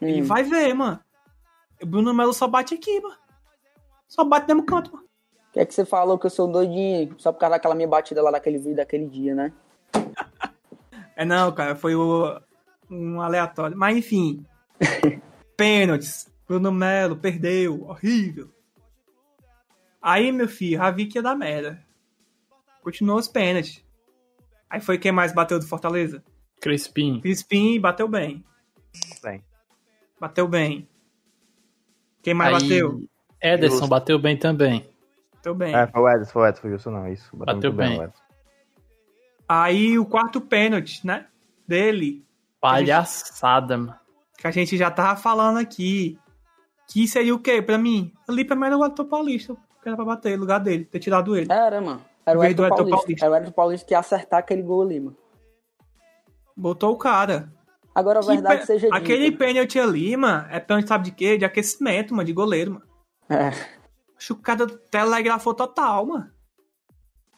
[0.00, 0.24] ele Hum.
[0.24, 0.98] vai ver, mano.
[1.82, 3.16] O Bruno Melo só bate aqui, mano.
[4.08, 5.06] Só bate no mesmo canto, mano.
[5.58, 7.16] Que é que você falou que eu sou doidinho?
[7.18, 9.52] Só por causa daquela minha batida lá daquele vídeo daquele dia, né?
[11.16, 12.40] É não, cara, foi o,
[12.88, 13.76] um aleatório.
[13.76, 14.46] Mas enfim.
[15.58, 16.32] Pênaltis.
[16.46, 17.88] Bruno Melo perdeu.
[17.88, 18.48] Horrível.
[20.00, 21.84] Aí, meu filho, já vi que ia dar merda.
[22.80, 23.84] Continuou os pênaltis.
[24.70, 26.22] Aí foi quem mais bateu do Fortaleza?
[26.60, 27.20] Crispim.
[27.20, 28.44] Crispim bateu bem.
[29.20, 29.42] Bem.
[30.20, 30.88] Bateu bem.
[32.22, 33.02] Quem mais Aí, bateu?
[33.42, 33.88] Ederson Justo.
[33.88, 34.88] bateu bem também.
[35.48, 35.74] Bateu bem.
[35.74, 37.36] É, foi o Edson, foi o Edson, foi isso não, isso.
[37.36, 37.98] Bateu muito bem.
[37.98, 38.22] o Edson.
[39.48, 41.26] Aí o quarto pênalti, né?
[41.66, 42.24] Dele.
[42.60, 43.94] Palhaçada, mano.
[44.36, 46.18] Que a gente já tava falando aqui.
[46.86, 48.12] Que seria o quê pra mim?
[48.28, 49.54] Ali pra mim era o Elton Paulista.
[49.82, 51.50] Que era pra bater no lugar dele, ter tirado ele.
[51.50, 52.02] Era, mano.
[52.26, 52.96] Era o Edson Edson Paulista.
[52.96, 53.26] Paulista.
[53.26, 55.16] Era o Edson Paulista que ia acertar aquele gol ali, mano.
[56.56, 57.52] Botou o cara.
[57.94, 58.96] Agora a Que verdade seja dita.
[58.96, 61.38] Aquele pênalti ali, mano, é pênalti, sabe de quê?
[61.38, 62.86] De aquecimento, mano, de goleiro, mano.
[63.28, 63.50] É,
[64.18, 66.30] Acho que o cara telegrafou total, mano.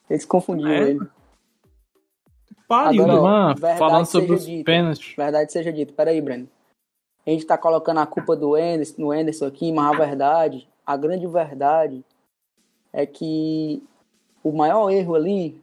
[0.09, 1.01] eles confundiram É, ele.
[2.67, 3.57] Pariu, Agora, mano.
[3.79, 4.65] Falando sobre os dita.
[4.65, 5.15] pênaltis.
[5.17, 5.93] Verdade seja dita.
[5.93, 6.49] Peraí, Breno.
[7.27, 10.97] A gente tá colocando a culpa do Anderson, no Anderson aqui, mas a verdade, a
[10.97, 12.05] grande verdade
[12.93, 13.83] é que
[14.43, 15.61] o maior erro ali,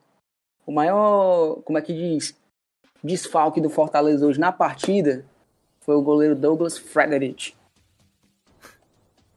[0.65, 2.37] o maior, como é que diz,
[3.03, 5.25] desfalque do Fortaleza hoje na partida
[5.81, 7.55] foi o goleiro Douglas Frederic.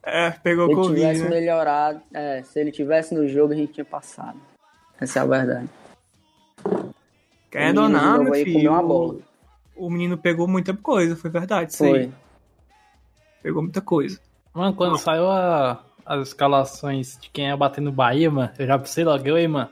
[0.03, 1.29] É, pegou Se ele Covid, tivesse né?
[1.29, 4.39] melhorado, é, se ele tivesse no jogo, a gente tinha passado.
[4.99, 5.69] Essa é a verdade.
[7.49, 9.15] Querendo O ou menino não, meu filho, bola.
[9.75, 11.89] o menino pegou muita coisa, foi verdade, aí.
[11.89, 12.11] Foi.
[13.43, 14.19] Pegou muita coisa.
[14.53, 18.77] Mano, quando saiu a- as escalações de quem ia bater no Bahia, mano, eu já
[18.79, 19.69] pensei logo, aí, mano.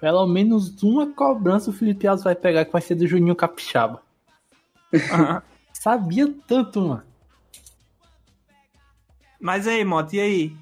[0.00, 4.00] Pelo menos uma cobrança o Felipe Alves vai pegar que vai ser do Juninho Capixaba.
[5.72, 7.02] Sabia tanto, mano.
[9.44, 10.56] Mas aí, Moto, e aí?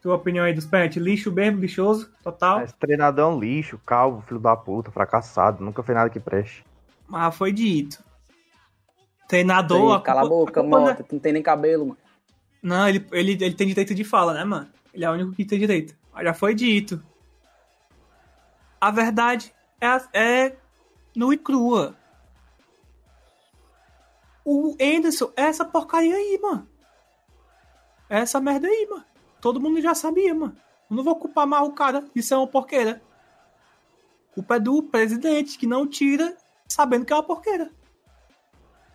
[0.00, 1.02] Tua opinião aí dos pênaltis?
[1.02, 2.62] Lixo mesmo, lixoso, total?
[2.62, 6.64] Esse treinador é um lixo, calvo, filho da puta, fracassado, nunca fez nada que preste.
[7.08, 8.00] Mas foi dito.
[9.26, 9.96] Treinador.
[9.96, 11.02] Aí, cala a boca, não é- Mota.
[11.02, 11.98] Tu não tem nem cabelo, mano.
[12.62, 14.68] Não, ele, ele, ele tem direito de fala, né, mano?
[14.94, 15.96] Ele é o único que tem direito.
[16.14, 17.02] Mas já foi dito.
[18.80, 20.56] A verdade é, a- é
[21.16, 21.96] nua e crua.
[24.44, 26.66] O Anderson é essa porcaria aí, mano.
[28.10, 29.04] É essa merda aí, mano.
[29.40, 30.54] Todo mundo já sabia, mano.
[30.90, 32.04] Eu não vou culpar mais o cara.
[32.14, 33.00] Isso é uma porqueira.
[34.34, 36.34] Culpa é do presidente, que não tira
[36.66, 37.70] sabendo que é uma porqueira.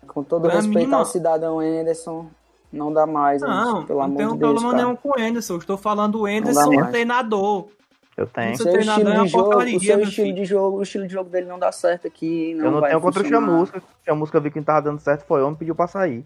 [0.06, 2.28] Com todo Pra respeito mim, ao cidadão Anderson,
[2.72, 4.84] não dá mais, Não, Anderson, pelo não amor tenho de Deus, problema cara.
[4.84, 5.56] nenhum com o Anderson.
[5.56, 6.90] Estou falando do dá Anderson, mais.
[6.90, 7.68] treinador.
[8.16, 8.56] Eu tenho.
[8.56, 10.82] Seu Seu treinador estilo é uma de jogo, porcaria, o seu estilo de jogo, o
[10.82, 12.54] estilo de jogo dele não dá certo aqui.
[12.54, 13.26] Não eu não vai tenho contra o.
[13.26, 13.78] Chamusca.
[13.78, 16.24] O Chamusca viu que não tava dando certo, foi homem, pediu pra sair.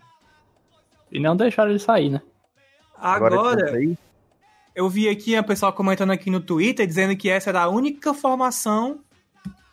[1.10, 2.20] E não deixaram ele sair, né?
[3.00, 3.98] Agora, esse aí,
[4.74, 8.12] eu vi aqui a pessoa comentando aqui no Twitter dizendo que essa era a única
[8.14, 9.00] formação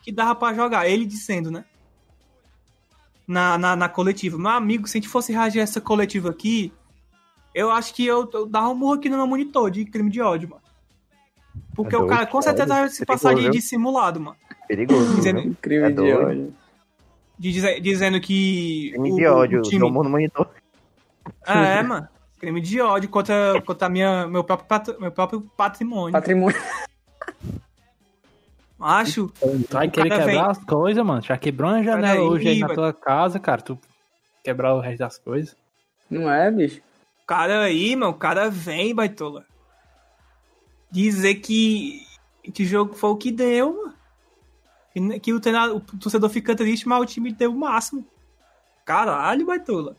[0.02, 0.88] que dava pra jogar.
[0.88, 1.64] Ele dizendo, né?
[3.26, 4.38] Na, na, na coletiva.
[4.38, 6.72] Meu amigo, se a gente fosse reagir a essa coletiva aqui,
[7.54, 10.20] eu acho que eu, eu dava um murro aqui no meu monitor de crime de
[10.20, 10.62] ódio, mano.
[11.74, 13.50] Porque É o cara doido, com certeza vai se passar de viu?
[13.50, 14.36] dissimulado, mano.
[14.68, 15.14] perigoso.
[15.16, 15.56] Dizendo- viu?
[15.60, 16.20] Crime É de doido.
[16.26, 16.54] ódio.
[17.38, 18.90] De dizer- dizendo que.
[18.92, 20.48] Crime o- de o ódio, time- deu um murro no monitor.
[21.46, 22.08] É, mano.
[22.38, 26.12] Crime de ódio contra, contra minha, meu, próprio, pat- meu próprio patrimônio.
[26.12, 26.56] Patrimônio.
[28.78, 29.32] Acho.
[29.70, 31.22] Vai O querer quebrar vem- as coisas, mano.
[31.22, 33.62] Já quebrou uma janela Peraí, hoje aí na tua casa, cara.
[33.62, 33.78] Tu
[34.44, 35.56] quebrar o resto das coisas.
[36.10, 36.80] Não é, bicho?
[37.22, 39.44] O cara aí, mano, o cara vem, baitola.
[40.90, 42.04] Dizer que
[42.52, 43.94] que jogo foi o que deu, mano.
[44.92, 48.06] Que, que o, treinador, o torcedor fica triste, mas o time deu o máximo.
[48.84, 49.96] Caralho, baitola.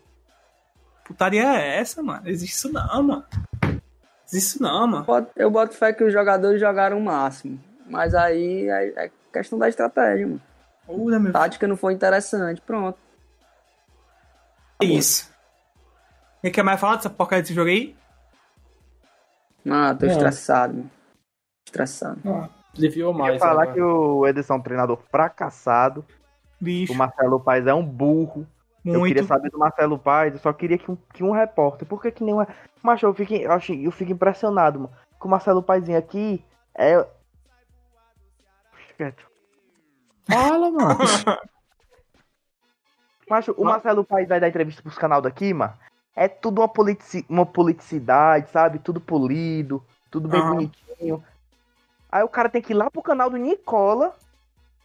[1.08, 2.28] Putaria é essa, mano?
[2.28, 3.26] Existe isso não, mano.
[4.28, 5.06] Existe isso não, mano.
[5.36, 7.60] Eu boto fé que os jogadores jogaram o máximo.
[7.90, 10.42] Mas aí é, é questão da estratégia, mano.
[10.88, 12.60] Ura, meu Tática não foi interessante.
[12.62, 12.98] Pronto.
[14.82, 14.94] filho.
[14.94, 15.32] É isso.
[16.42, 17.96] Quem quer mais falar dessa porcaria desse jogo aí?
[19.70, 20.12] Ah, tô Não.
[20.14, 20.92] estressado, mano.
[21.66, 22.20] Estressado.
[22.78, 23.34] Aliviou Eu mais.
[23.34, 23.74] ia falar agora.
[23.74, 26.06] que o Ederson é um treinador fracassado.
[26.60, 28.48] Bicho, O Marcelo Paes é um burro.
[28.94, 29.14] Eu muito.
[29.14, 31.88] queria saber do Marcelo Paes, eu só queria que um, que um repórter.
[31.88, 32.46] Por que que nem um.
[32.82, 34.94] Mas eu fico, eu, acho, eu fico impressionado, mano.
[35.20, 36.44] Que o Marcelo vem aqui
[36.76, 37.06] é.
[38.96, 39.26] Quieto.
[40.30, 40.98] Fala, mano.
[43.30, 45.74] Macho, o Marcelo Paes vai dar entrevista pros canal daqui, mano.
[46.16, 48.80] É tudo uma, politici uma politicidade, sabe?
[48.80, 51.24] Tudo polido, tudo bem bonitinho.
[52.12, 54.16] Aí o cara tem que ir lá pro canal do Nicola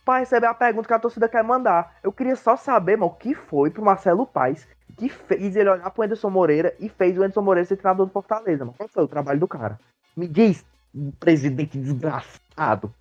[0.04, 1.96] pra receber a pergunta que a torcida quer mandar.
[2.02, 5.90] Eu queria só saber, mano, o que foi pro Marcelo Paes que fez ele olhar
[5.90, 8.74] pro Anderson Moreira e fez o Anderson Moreira ser treinador do Fortaleza, mano.
[8.76, 9.78] Qual foi o trabalho do cara?
[10.16, 10.64] Me diz,
[11.18, 12.92] presidente desgraçado.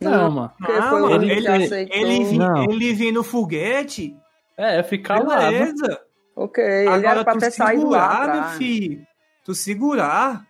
[0.00, 0.52] Não, mano.
[0.60, 2.24] Não, ele, ele,
[2.70, 4.14] ele vinha no foguete.
[4.56, 5.50] É, ficar lá.
[5.50, 6.00] Beleza.
[6.34, 8.56] Ok, ele era Agora pra tu ter saído lá atrás.
[8.58, 9.06] filho.
[9.44, 10.44] Tu segurar.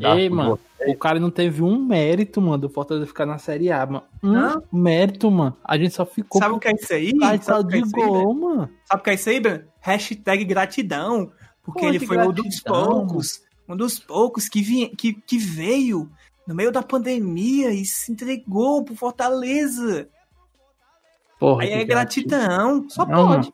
[0.00, 0.90] Ei, mano, você.
[0.90, 4.04] o cara não teve um mérito, mano, do Fortaleza ficar na Série A, mano.
[4.22, 4.62] Um Não?
[4.72, 5.54] mérito, mano.
[5.62, 7.12] A gente só ficou Sabe o que é isso aí?
[7.12, 8.70] o que é de gol, mano.
[8.86, 9.64] Sabe o que é isso aí, Breno?
[9.80, 11.30] Hashtag gratidão.
[11.62, 13.42] Porque Pô, ele foi um dos gratidão, poucos.
[13.68, 16.10] Um dos poucos que, vinha, que, que veio
[16.46, 20.08] no meio da pandemia e se entregou pro Fortaleza.
[21.38, 22.88] Porra, Aí é gratidão.
[22.88, 23.52] Só Não, pode.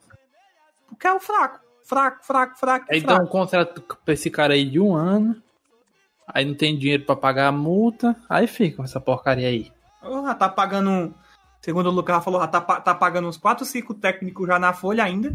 [0.87, 1.59] Porque é o fraco.
[1.83, 2.85] Fraco, fraco, fraco.
[2.89, 5.41] Aí dá um contrato pra esse cara aí de um ano.
[6.33, 8.15] Aí não tem dinheiro pra pagar a multa.
[8.29, 9.71] Aí fica com essa porcaria aí.
[10.01, 11.13] Oh, tá pagando.
[11.61, 15.33] Segundo o Lucas falou, tá, tá pagando uns 4, 5 técnicos já na folha ainda.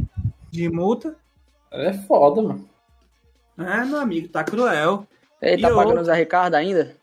[0.50, 1.16] De multa.
[1.70, 2.68] É foda, mano.
[3.58, 5.06] É, meu amigo, tá cruel.
[5.40, 6.02] Ele E tá pagando outro?
[6.02, 6.96] o Zé Ricardo ainda?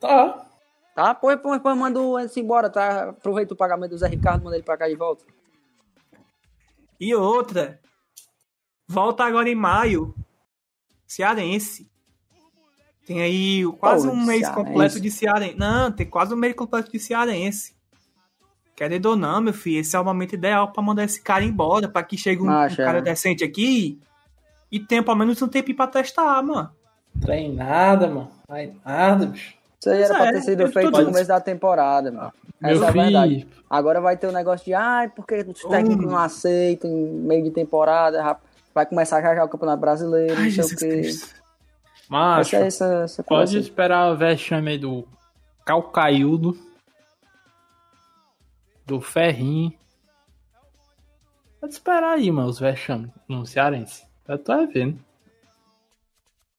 [0.00, 0.46] Tá.
[0.94, 3.10] Tá, põe, põe, põe, manda o embora, tá?
[3.10, 5.24] Aproveita o pagamento do Zé Ricardo, manda ele pra cá de volta.
[6.98, 7.78] E outra.
[8.88, 10.14] Volta agora em maio.
[11.06, 11.90] Cearense.
[13.06, 14.52] Tem aí quase Pô, um mês Cearense.
[14.64, 15.56] completo de Cearense.
[15.56, 17.74] Não, tem quase um mês completo de Cearense.
[18.74, 21.88] Querendo ou não, meu filho, esse é o momento ideal pra mandar esse cara embora,
[21.88, 23.00] pra que chegue um, um Macho, cara é.
[23.02, 23.98] decente aqui
[24.70, 26.70] e tenha pelo menos um tempinho pra testar, mano.
[27.24, 28.30] Tem nada, mano.
[28.46, 29.54] Vai nada, bicho.
[29.80, 32.10] Isso aí era Pois pra é, ter sido eu feito tô no começo da temporada,
[32.12, 32.32] mano.
[32.60, 33.34] Meu Essa é a verdade.
[33.36, 33.48] filho.
[33.70, 36.10] Agora vai ter o negócio de, ai, porque os técnicos Hum.
[36.10, 38.36] não aceitam em meio de temporada,
[38.74, 40.88] vai começar já já o Campeonato Brasileiro, Ai, não sei Jesus o quê.
[40.88, 41.45] Cristo.
[42.08, 45.06] Macho, Essa, essa, essa pode esperar o vexame aí do
[45.64, 46.56] Calcaiudo.
[48.84, 49.72] Do Ferrinho.
[51.60, 54.06] Pode esperar aí, mano, os vexames no Cearense.
[54.28, 55.04] Eu tô vendo.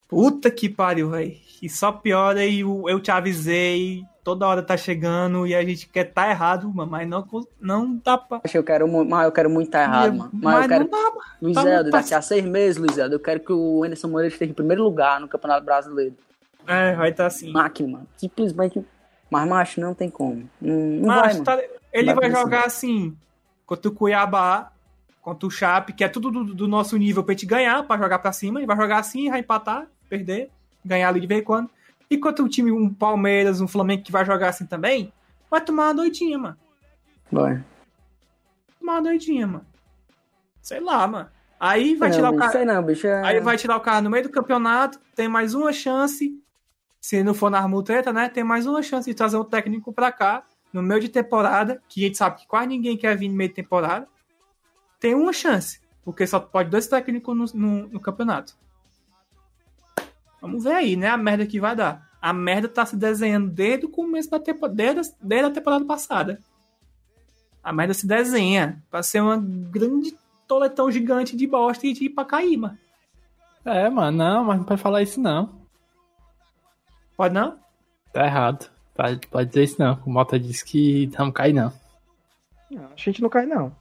[0.08, 1.36] Puta que pariu, velho.
[1.62, 4.04] E só piora e o- eu te avisei.
[4.24, 7.26] Toda hora tá chegando e a gente quer tá errado, mano, mas não,
[7.62, 8.42] não dá pra.
[8.44, 10.30] Acho que eu quero mas eu quero muito estar errado, mano.
[10.34, 11.22] Mas, mas eu quero, não dá, mano.
[11.42, 14.34] Luiz tá muito daqui a seis meses, Luiz Helder, eu quero que o Anderson Moreira
[14.34, 16.14] esteja em primeiro lugar no Campeonato Brasileiro.
[16.68, 17.52] É, vai tá assim.
[17.54, 18.08] Máquina, mano.
[18.18, 18.86] Simplesmente.
[19.32, 20.50] Mas, macho, não tem como.
[20.62, 21.46] Não, não Mas vai, mano.
[21.46, 21.62] tá-
[21.94, 23.16] ele Vai vai jogar assim
[23.66, 24.72] contra o Cuiabá,
[25.22, 28.20] contra o Chape, que é tudo do, do nosso nível pra gente ganhar, pra jogar
[28.20, 28.60] pra cima.
[28.60, 30.50] Ele vai jogar assim, vai empatar, perder,
[30.84, 31.70] ganhar ali de vez em quando.
[32.10, 35.12] E contra o time, um Palmeiras, um Flamengo que vai jogar assim também,
[35.52, 36.58] vai tomar uma doidinha, mano.
[37.32, 37.64] Vai.
[38.80, 39.66] Tomar uma doidinha, mano.
[40.62, 41.30] Sei lá, mano.
[41.60, 42.52] Aí vai Sei tirar não, o cara.
[42.52, 43.08] sei não, bicho.
[43.08, 46.42] é- Aí vai tirar o cara no meio do campeonato, tem mais uma chance.
[47.00, 48.28] se não for na multreta, né?
[48.28, 50.44] Tem mais uma chance de trazer um técnico pra cá,
[50.74, 53.50] no meio de temporada, que a gente sabe que quase ninguém quer vir no meio
[53.50, 54.08] de temporada.
[55.00, 58.58] Tem uma chance, porque só pode dois técnicos no, no, no campeonato.
[60.42, 61.10] Vamos ver aí, né?
[61.10, 62.08] A merda que vai dar.
[62.22, 66.40] A merda tá se desenhando desde o começo da temporada, desde, desde a temporada passada.
[67.64, 70.16] A merda se desenha pra ser uma grande
[70.48, 72.78] toletão gigante de bosta e de Pacaíba.
[73.66, 75.50] É, mano, não, mas não pode falar isso não.
[77.18, 77.58] Pode não?
[78.14, 78.70] Tá errado.
[78.96, 80.00] Pode, pode dizer isso não.
[80.06, 81.74] O Mota disse que não cai não.
[82.70, 83.72] Não, a gente não cai, não.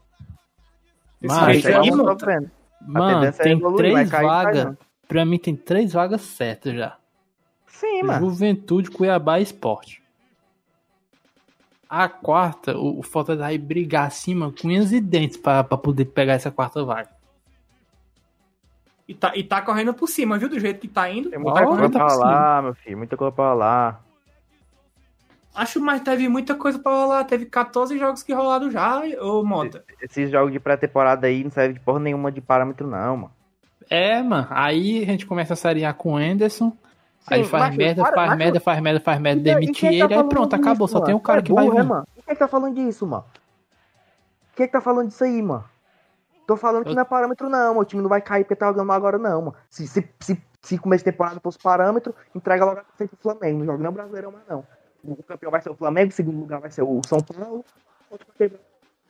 [1.21, 2.51] Mas aí vamos mano, sofrendo.
[2.81, 4.77] Mano, tendência é tem evoluir, três vai cair, vai vagas.
[5.09, 6.97] Pra mim tem três vagas certas já.
[7.67, 8.31] Sim, mano.
[8.31, 10.03] Juventude, Cuiabá e Esporte.
[11.89, 16.07] A quarta, o, o Fortaleza vai brigar acima com unhas e dentes pra, pra poder
[16.07, 17.11] pegar essa quarta vaga.
[19.07, 20.49] E tá, e tá correndo por cima, viu?
[20.49, 21.31] Do jeito que tá indo.
[21.31, 22.99] Tem tá muita coisa correndo pra rolar, meu filho.
[22.99, 24.05] Muita coisa pra rolar.
[25.55, 27.25] Acho, mas teve muita coisa pra rolar.
[27.25, 29.85] Teve 14 jogos que rolaram já, ô Mota.
[30.03, 33.33] Esses jogos de pré-temporada aí não serve de porra nenhuma de parâmetro, não, mano.
[33.89, 34.47] É, mano.
[34.51, 36.73] Aí a gente começa a seriar com o Anderson.
[37.27, 39.55] aí Sim, faz macho, merda, para- faz macho, merda, faz merda, faz merda, E e
[39.55, 40.89] demite quem tá ele, aí pronto, disso, acabou.
[40.89, 41.07] Só mano?
[41.07, 41.89] tem um cara É que vai burro, é, vir.
[41.89, 42.07] mano?
[42.17, 43.25] E quem tá falando disso, mano?
[44.55, 45.65] Quem que tá falando disso aí, mano?
[46.47, 47.81] Tô falando que Eu- não é parâmetro, não, mano.
[47.81, 49.55] O time não vai cair porque tá jogando mal agora, não, mano.
[49.69, 53.59] Se, se, se, se começo de temporada fosse parâmetro, entrega logo a frente pro Flamengo.
[53.59, 54.65] Não joga nem o Brasileirão mais, não.
[55.05, 57.65] O campeão vai ser o Flamengo, o segundo lugar vai ser o São Paulo.
[58.39, 58.51] vai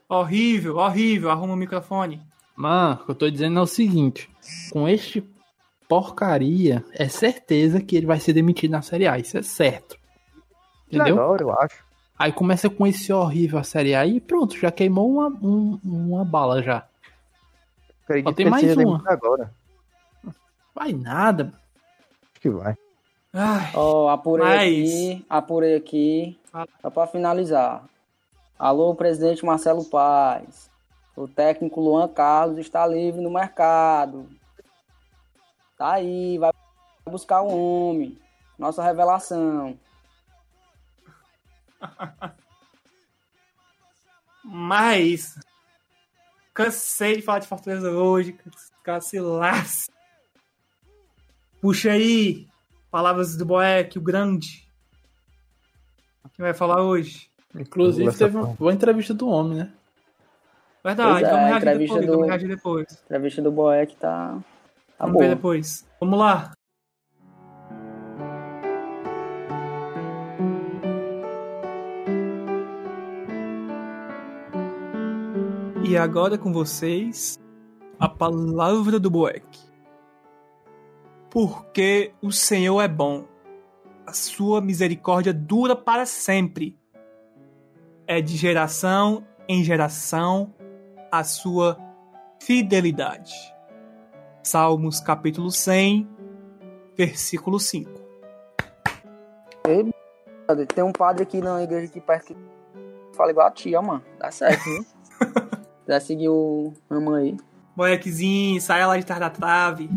[0.08, 1.30] Horrível, horrível.
[1.30, 2.22] Arruma o microfone.
[2.56, 4.30] Mano, o que eu tô dizendo é o seguinte:
[4.72, 5.22] com este
[5.88, 9.18] porcaria, é certeza que ele vai ser demitido na Série A.
[9.18, 9.96] Isso é certo.
[10.90, 11.20] Entendeu?
[11.20, 11.84] Agora, eu acho.
[12.18, 16.24] Aí começa com esse horrível a Série A e pronto, já queimou uma, um- uma
[16.24, 16.86] bala já.
[18.04, 19.02] Acredito Só tem mais uma.
[19.06, 19.52] Agora.
[20.74, 21.52] Vai nada.
[22.32, 22.74] Acho que vai.
[23.34, 26.38] Ai, Ó, apurei Mas- aqui, apurei aqui.
[26.80, 27.84] Só pra finalizar.
[28.58, 30.70] Alô, presidente Marcelo Paz.
[31.16, 34.28] O técnico Luan Carlos está livre no mercado.
[35.78, 36.52] Tá aí, vai
[37.06, 38.18] buscar o homem.
[38.58, 39.78] Nossa revelação.
[44.44, 45.38] mas.
[46.52, 48.38] Cansei de falar de Fortaleza hoje.
[48.82, 49.92] Cara, se lasque.
[51.60, 52.46] Puxa aí.
[52.90, 54.66] Palavras do Boeck, o grande.
[56.34, 57.30] Quem vai falar hoje?
[57.54, 59.72] Inclusive, teve uma boa entrevista do homem, né?
[60.86, 62.06] Verdade, é, vamos a reagir depois.
[62.06, 62.86] do- Vamos reagir depois.
[62.88, 64.38] A entrevista do Boeck tá.
[64.96, 65.34] Tá vamos ver boa.
[65.34, 65.84] depois.
[66.00, 66.52] Vamos lá.
[75.84, 77.38] E agora com vocês,
[77.98, 79.46] a palavra do Boeck.
[81.30, 83.24] Porque o Senhor é bom.
[84.06, 86.78] A sua misericórdia dura para sempre.
[88.06, 90.54] É de geração em geração
[91.18, 91.78] a sua
[92.40, 93.34] fidelidade.
[94.42, 96.08] Salmos capítulo 100,
[96.96, 97.90] versículo 5.
[100.74, 102.36] Tem um padre aqui na igreja aqui perto que
[103.16, 104.02] fala igual a tia, mano.
[104.18, 104.86] Dá certo, viu?
[105.88, 107.36] Já seguiu o Rama aí.
[107.74, 109.90] Boeckzinho, saia lá de trás da trave.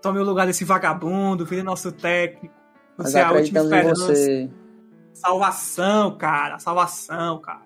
[0.00, 2.54] Tome o lugar desse vagabundo, vire nosso técnico.
[2.96, 4.14] Você é a última esperança.
[5.12, 6.58] Salvação, cara.
[6.58, 7.65] Salvação, cara.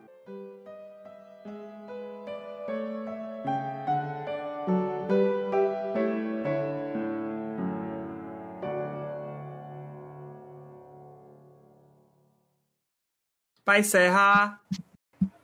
[13.70, 14.60] Pra encerrar,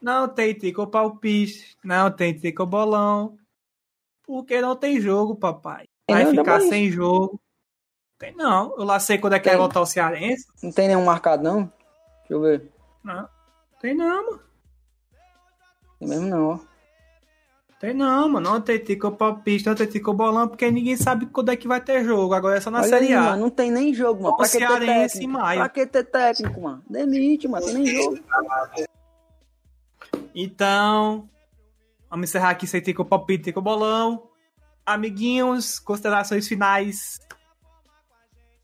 [0.03, 3.39] não tem tico palpite, não tem tico bolão,
[4.24, 5.87] porque não tem jogo, papai.
[6.11, 7.41] Vai não, ficar sem jogo.
[8.18, 8.74] Tem não.
[8.77, 10.45] Eu lá sei quando é que vai voltar o Cearense.
[10.61, 11.72] Não tem nenhum marcado, não?
[12.18, 12.68] Deixa eu ver.
[13.05, 13.29] Não.
[13.81, 14.43] Tem não, mano.
[16.01, 16.59] Tem mesmo não, ó.
[17.79, 18.51] Tem não, mano.
[18.53, 21.81] Não tem tico palpite, não tem tico bolão, porque ninguém sabe quando é que vai
[21.81, 22.33] ter jogo.
[22.33, 23.22] Agora é só na Olha Série aí, A.
[23.22, 24.35] mano, não tem nem jogo, mano.
[24.35, 25.18] O Pra que ter técnico?
[25.18, 25.61] em maio.
[25.61, 26.83] Pra que ter técnico, mano?
[26.89, 27.66] Demite, mano.
[27.66, 28.18] Tem nem jogo.
[30.35, 31.29] Então,
[32.11, 34.29] vamos encerrar aqui sem tico palpite, tico bolão.
[34.85, 37.18] Amiguinhos, considerações finais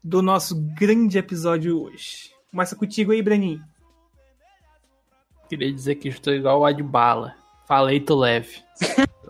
[0.02, 2.30] do nosso grande episódio hoje.
[2.50, 3.62] Começa contigo aí, Breninho.
[5.48, 7.34] Queria dizer que estou igual o Adbala.
[7.66, 8.62] Falei, tu leve.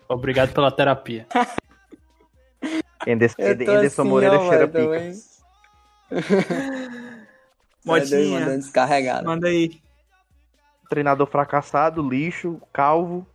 [0.08, 1.26] Obrigado pela terapia.
[3.06, 5.12] Enderson assim, Moreira ó, cheira pica.
[7.84, 8.40] Modinha.
[8.40, 9.26] Mandando descarregado.
[9.26, 9.80] Manda aí.
[10.88, 13.26] Treinador fracassado, lixo, calvo,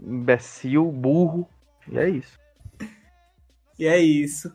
[0.00, 1.48] imbecil, burro.
[1.90, 2.38] E é isso.
[3.78, 4.52] E é isso.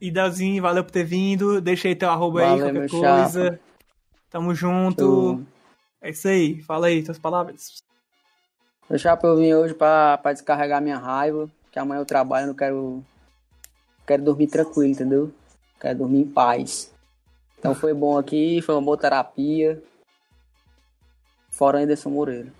[0.00, 1.60] Idelzinho, valeu por ter vindo.
[1.60, 3.44] Deixa aí teu arroba aí, Valeu, qualquer meu coisa.
[3.44, 3.60] chapa.
[4.30, 5.44] Tamo junto.
[6.02, 6.60] É isso aí.
[6.62, 7.82] Fala aí, tuas palavras.
[8.90, 12.54] eu chapa, eu vim hoje pra, pra descarregar minha raiva, que amanhã eu trabalho, não
[12.54, 13.02] quero.
[14.04, 15.32] Quero dormir tranquilo, entendeu?
[15.80, 16.92] Quero dormir em paz.
[17.56, 19.80] Então foi bom aqui, foi uma boa terapia.
[21.48, 22.52] Fora Anderson Moreira.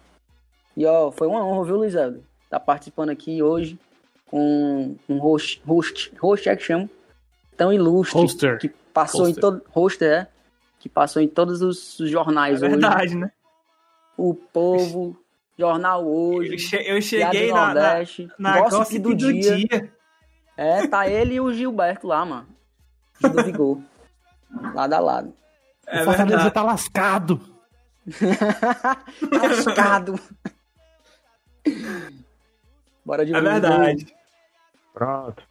[0.76, 2.22] E ó, foi uma honra, viu, Luiz Helder?
[2.49, 3.78] Tá participando aqui hoje
[4.26, 6.88] com um host, host, host é que chama?
[7.57, 8.18] Tão ilustre.
[8.18, 8.59] Hoster.
[8.59, 9.36] Que passou Hoster.
[9.36, 9.62] em todo.
[9.74, 10.28] Hoster, é?
[10.82, 12.72] Que passou em todos os, os É jornais hoje.
[12.72, 13.30] verdade, né?
[14.18, 15.16] O Povo,
[15.56, 19.16] Jornal Eu, Hoje, che- eu cheguei do na, na, Nordeste, na Gossip gossip do, do,
[19.16, 19.56] dia.
[19.58, 19.92] dia.
[20.56, 22.48] É, tá ele e o Gilberto lá, mano.
[23.20, 23.78] Gil do Vigor.
[24.74, 25.32] lado a lado.
[25.86, 27.40] É o Fortaleza tá lascado.
[29.30, 30.18] Lascado.
[33.04, 34.14] Bora de É verdade.
[34.92, 35.42] Pronto.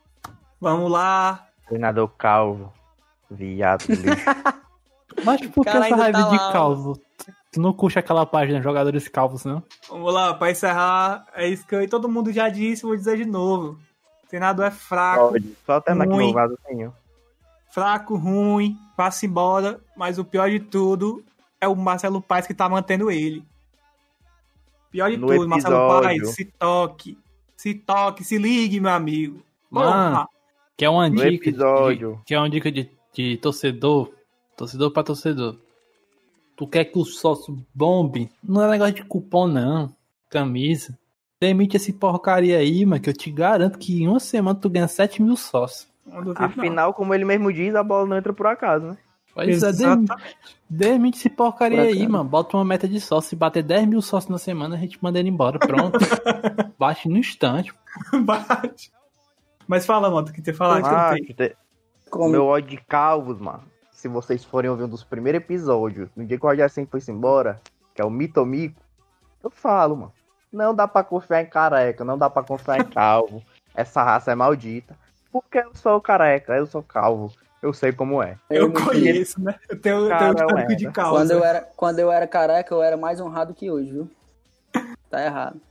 [0.60, 1.48] Vamos lá.
[1.68, 2.74] Treinador calvo.
[3.30, 4.04] Viado lixo.
[5.24, 6.52] Mas por que essa raiva tá de lá.
[6.52, 7.00] calvo?
[7.52, 9.62] Tu não curte aquela página Jogadores Calvos, não?
[9.90, 11.26] Vamos lá, pra encerrar.
[11.36, 13.78] É isso que eu, todo mundo já disse, vou dizer de novo.
[14.24, 15.58] O treinador é fraco, Pode.
[15.66, 15.84] Só
[16.34, 16.94] vasozinho.
[17.72, 19.82] fraco, ruim, passa embora.
[19.98, 21.24] Mas o pior de tudo
[21.60, 23.44] é o Marcelo Paes que tá mantendo ele.
[24.90, 26.04] Pior de No tudo, Marcelo episódio.
[26.04, 27.18] Paes, se toque.
[27.58, 29.42] Se toque, se ligue, meu amigo.
[29.70, 30.28] Mano, Porra.
[30.78, 31.28] Que é uma No dica.
[31.50, 32.16] episódio.
[32.18, 34.10] De, que é uma dica de, de torcedor.
[34.62, 35.56] Torcedor pra torcedor.
[36.56, 38.30] Tu quer que o sócio bombe?
[38.44, 39.92] Não é negócio de cupom, não.
[40.30, 40.96] Camisa.
[41.40, 44.88] Demite esse porcaria aí, mano, que eu te garanto que em uma semana tu ganha
[44.88, 45.88] 7 mil sócios.
[46.06, 46.34] Não.
[46.36, 48.98] Afinal, como ele mesmo diz, a bola não entra por acaso, né?
[49.34, 50.58] Pois é, demite, Exatamente.
[50.70, 52.30] demite esse porcaria Por aí, mano.
[52.30, 53.30] Bota uma meta de sócio.
[53.32, 55.58] Se bater 10 mil sócios na semana, a gente manda ele embora.
[55.58, 55.98] Pronto.
[56.78, 57.74] Bate no instante.
[58.24, 58.92] Bate.
[59.68, 61.34] Mas fala, mano, o que você falar que eu Ah, tenho.
[61.34, 61.58] te-
[62.30, 63.64] meu ódio de calvos, mano.
[64.02, 67.00] Se vocês forem ouvir um dos primeiros episódios, no dia que o Roger Sen foi
[67.08, 67.62] embora,
[67.94, 68.82] que é o Mitomico,
[69.44, 70.14] eu falo, mano.
[70.52, 73.44] Não dá pra confiar em careca, não dá pra confiar em calvo.
[73.76, 74.98] Essa raça é maldita.
[75.32, 77.32] Porque eu sou careca, eu sou calvo.
[77.62, 78.40] Eu sei como é.
[78.50, 79.54] Eu me- conheço, né?
[79.70, 80.92] Eu tenho, eu tenho Cara, um histórico é, de né?
[80.92, 81.18] causa.
[81.20, 84.10] Quando eu, era, quando eu era careca, eu era mais honrado que hoje, viu?
[85.12, 85.62] Tá errado.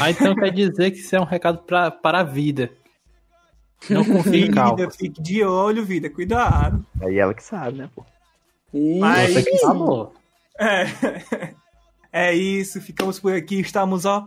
[0.00, 2.68] Aí então quer dizer que isso é um recado pra, para a vida.
[3.88, 4.76] Não confie em.
[4.76, 6.84] Vida, fique de olho, vida, cuidado.
[7.00, 8.04] Aí ela que sabe, né, pô?
[8.74, 8.98] E...
[8.98, 10.14] Mas- Você que falou.
[10.58, 10.84] É.
[12.12, 14.26] É isso, ficamos por aqui, estamos, ó,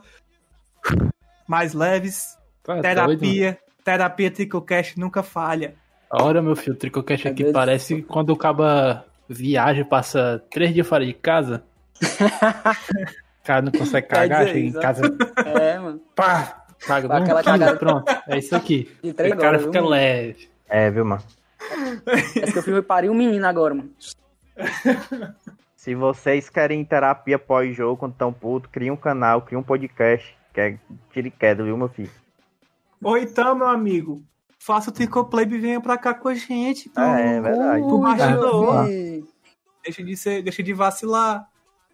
[1.46, 2.38] mais leves.
[2.64, 3.18] Tá doido, mano.
[3.18, 5.76] terapia, terapia Tricocast nunca falha.
[6.10, 10.88] Olha, meu filho, o Tricocast É aqui parece quando o caba viaja passa três dias
[10.88, 11.62] fora de casa.
[12.02, 15.02] o cara não consegue cagar, dizer chega em casa,
[15.46, 16.02] É, mano.
[16.16, 17.78] pá, caga Dá num aquela cagada.
[17.78, 18.90] pronto, é isso aqui.
[19.04, 19.86] De O cara fica viu?
[19.90, 20.50] leve.
[20.68, 21.22] É, viu, mano?
[22.06, 23.92] Parece que eu fui parir um menino agora, mano.
[25.76, 30.62] Se vocês querem terapia pós-jogo quando tão puto, cria um canal, cria um podcast, que
[30.62, 30.78] é
[31.12, 32.10] tiro e queda, viu, meu filho?
[33.04, 34.24] Ou então, meu amigo,
[34.58, 36.90] faça o Tricoplay e venha pra cá com a gente.
[36.90, 37.02] pô.
[37.02, 37.84] É, é verdade.
[37.84, 38.86] Pro bastidor.
[39.84, 41.46] Deixa de, ser, deixa de vacilar.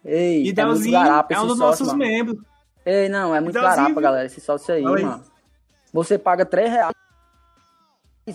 [0.04, 1.98] Ei, E é Delzinho é um dos sócio, nossos mano.
[1.98, 2.38] membros.
[2.84, 4.00] Ei, não, é muito Delzinho, garapa, viu?
[4.00, 5.22] galera, esse sócio aí, mano.
[5.92, 6.94] Você paga 3 reais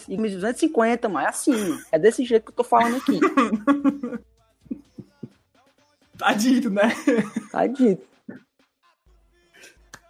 [0.07, 1.25] e 250, mano.
[1.25, 1.81] É assim, mano.
[1.91, 3.19] É desse jeito que eu tô falando aqui.
[6.17, 6.93] Tá dito, né?
[7.51, 8.01] Tá dito.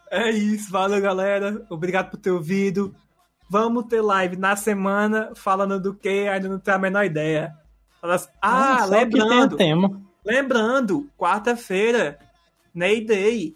[0.08, 1.66] É isso, valeu galera.
[1.68, 2.94] Obrigado por ter ouvido.
[3.50, 7.52] Vamos ter live na semana falando do que ainda não tenho a menor ideia.
[8.00, 10.00] Fala assim- Ah, tem o lembrando, tema.
[10.24, 12.20] lembrando, quarta-feira,
[12.72, 13.55] Ney Day.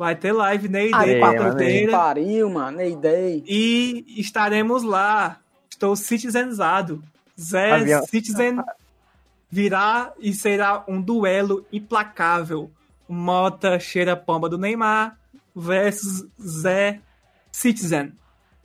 [0.00, 1.92] Vai ter live Ney Aí, Day, quarta-feira.
[1.92, 2.80] pariu, mano.
[2.80, 3.44] Ei, dei.
[3.46, 5.38] E estaremos lá.
[5.68, 7.04] Estou citizenizado.
[7.38, 8.06] Zé Avião.
[8.06, 8.62] Citizen
[9.50, 12.70] virá e será um duelo implacável.
[13.06, 15.18] Mota cheira pomba do Neymar
[15.54, 17.02] versus Zé
[17.52, 18.14] Citizen.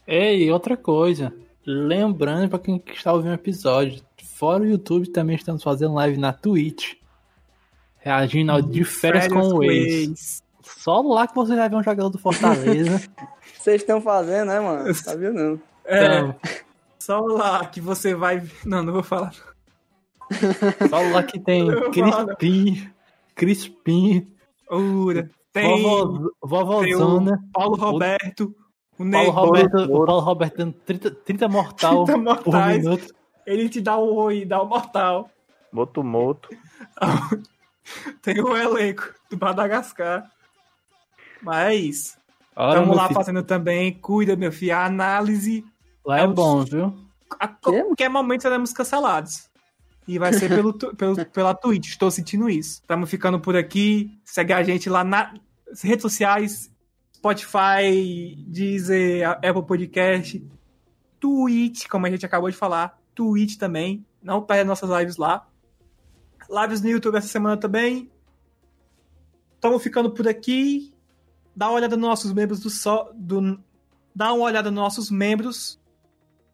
[0.08, 1.34] Ei, outra coisa.
[1.66, 6.32] Lembrando pra quem está ouvindo o episódio, fora o YouTube também estamos fazendo live na
[6.32, 6.94] Twitch.
[7.98, 10.10] Reagindo ao de férias, com o ex.
[10.10, 10.45] ex.
[10.66, 13.02] Só lá que você vai ver um jogador do Fortaleza.
[13.58, 14.94] Vocês estão fazendo, né, mano?
[15.04, 15.62] Tá vendo, não?
[15.86, 16.36] É, Então,
[17.00, 18.44] só lá que você vai.
[18.66, 19.32] Não, não vou falar.
[20.90, 22.92] só lá que tem Eu Crispim,
[23.36, 24.28] Crispim,
[24.70, 25.30] Ura.
[25.54, 28.54] Tem, o vovózona, Paulo Roberto.
[28.98, 29.30] O Paulo Ney.
[29.30, 32.84] Roberto, o Paulo Roberto dando 30, 30 mortal 30 por mortais.
[32.84, 33.16] minuto.
[33.46, 35.30] Ele te dá o oi, dá o mortal.
[35.72, 36.50] Moto Moto.
[38.22, 40.30] Tem o elenco do Madagascar.
[41.42, 42.18] Mas
[42.56, 43.94] é Estamos lá filho, fazendo também.
[43.94, 44.76] Cuida, meu filho.
[44.76, 45.66] A análise
[46.06, 46.94] lá é é bom, viu?
[47.40, 49.50] A qualquer momento seremos cancelados.
[50.08, 52.82] E vai ser pelo, pelo, pela Twitch, estou sentindo isso.
[52.82, 54.18] Estamos ficando por aqui.
[54.24, 55.34] Segue a gente lá nas
[55.84, 56.72] redes sociais:
[57.16, 60.48] Spotify, Deezer, Apple Podcast,
[61.20, 62.98] Twitch, como a gente acabou de falar.
[63.14, 64.06] Twitch também.
[64.22, 65.46] Não perde nossas lives lá.
[66.50, 68.10] Lives no YouTube essa semana também.
[69.56, 70.95] Estamos ficando por aqui.
[71.56, 73.10] Dá uma olhada nos nossos membros do só.
[73.14, 73.60] Do,
[74.14, 75.80] dá uma olhada nos nossos membros.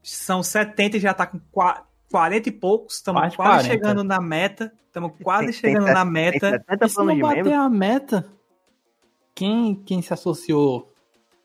[0.03, 2.95] São 70 e já tá com qua- 40 e poucos.
[2.95, 3.67] Estamos Quase quase 40.
[3.73, 4.71] chegando na meta.
[4.87, 6.51] Estamos quase chegando na meta.
[6.67, 8.27] 70 E se não bater a meta,
[9.33, 10.91] quem, quem se associou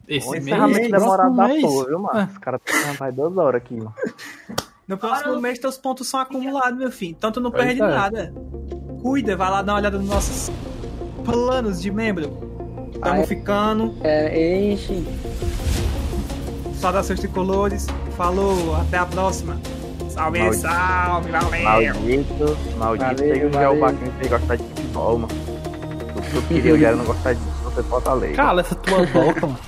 [0.09, 0.57] esse mês?
[0.57, 1.63] próximo demorado da mês?
[1.63, 2.21] porra, viu, mano?
[2.21, 2.25] É.
[2.25, 3.95] Os caras estão mais duas horas aqui, mano.
[4.87, 7.11] No próximo mês, teus pontos são acumulados, meu filho.
[7.19, 7.85] Então tu não Pois perde é.
[7.89, 8.33] nada.
[9.03, 10.49] Cuida, vai lá dar uma olhada nos nossos
[11.25, 12.46] planos de membro.
[13.03, 13.27] Ah, é?
[13.27, 13.95] ficando.
[14.03, 15.05] É, enche.
[16.75, 17.87] Saudações tricolores.
[18.17, 19.61] Falou, até a próxima.
[20.09, 20.63] Salve, Maldito.
[20.63, 21.63] salve, valeu.
[21.63, 23.05] Maldito, maldito.
[23.05, 23.81] Valeu, tem que jogar o valeu.
[23.81, 25.35] Baquinho sem gostar de futebol, mano.
[26.15, 28.33] Tudo que eu queria eu não gostar disso, você bota a lei.
[28.33, 29.59] Cala essa tua boca, mano.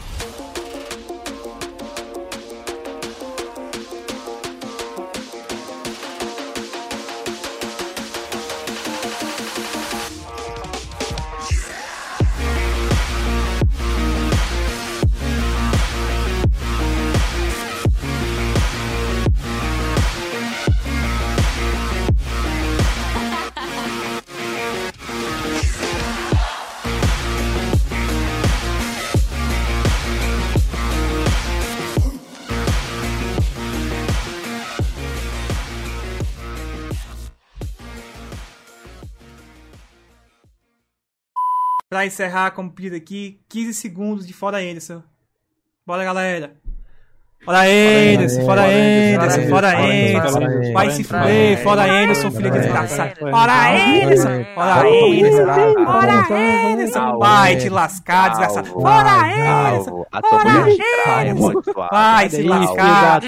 [41.98, 45.02] Pra encerrar, como pedido aqui, 15 segundos de fora Anderson.
[45.84, 46.54] Bora, galera.
[47.44, 50.72] Fora Anderson, fora Anderson, fora Anderson.
[50.72, 53.14] Vai se fuder, fora Anderson, filho de desgraçado.
[53.18, 57.18] Fora Anderson, fora Anderson, fora Anderson.
[57.18, 58.68] Vai te lascar, desgraçado.
[58.68, 61.88] Fora Anderson, Fora suave.
[61.90, 63.22] vai se lascar.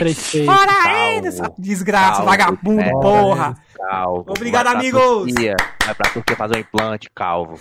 [0.46, 1.16] Fora.
[1.18, 3.56] Anderson, desgraça, vagabundo, porra.
[3.88, 4.30] Calvo.
[4.30, 5.32] Obrigado, amigos.
[5.32, 7.60] Turquia, Vai pra Turquia fazer um implante, calvo.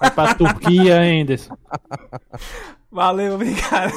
[0.00, 1.56] Vai pra Turquia, Anderson.
[2.90, 3.92] Valeu, obrigado.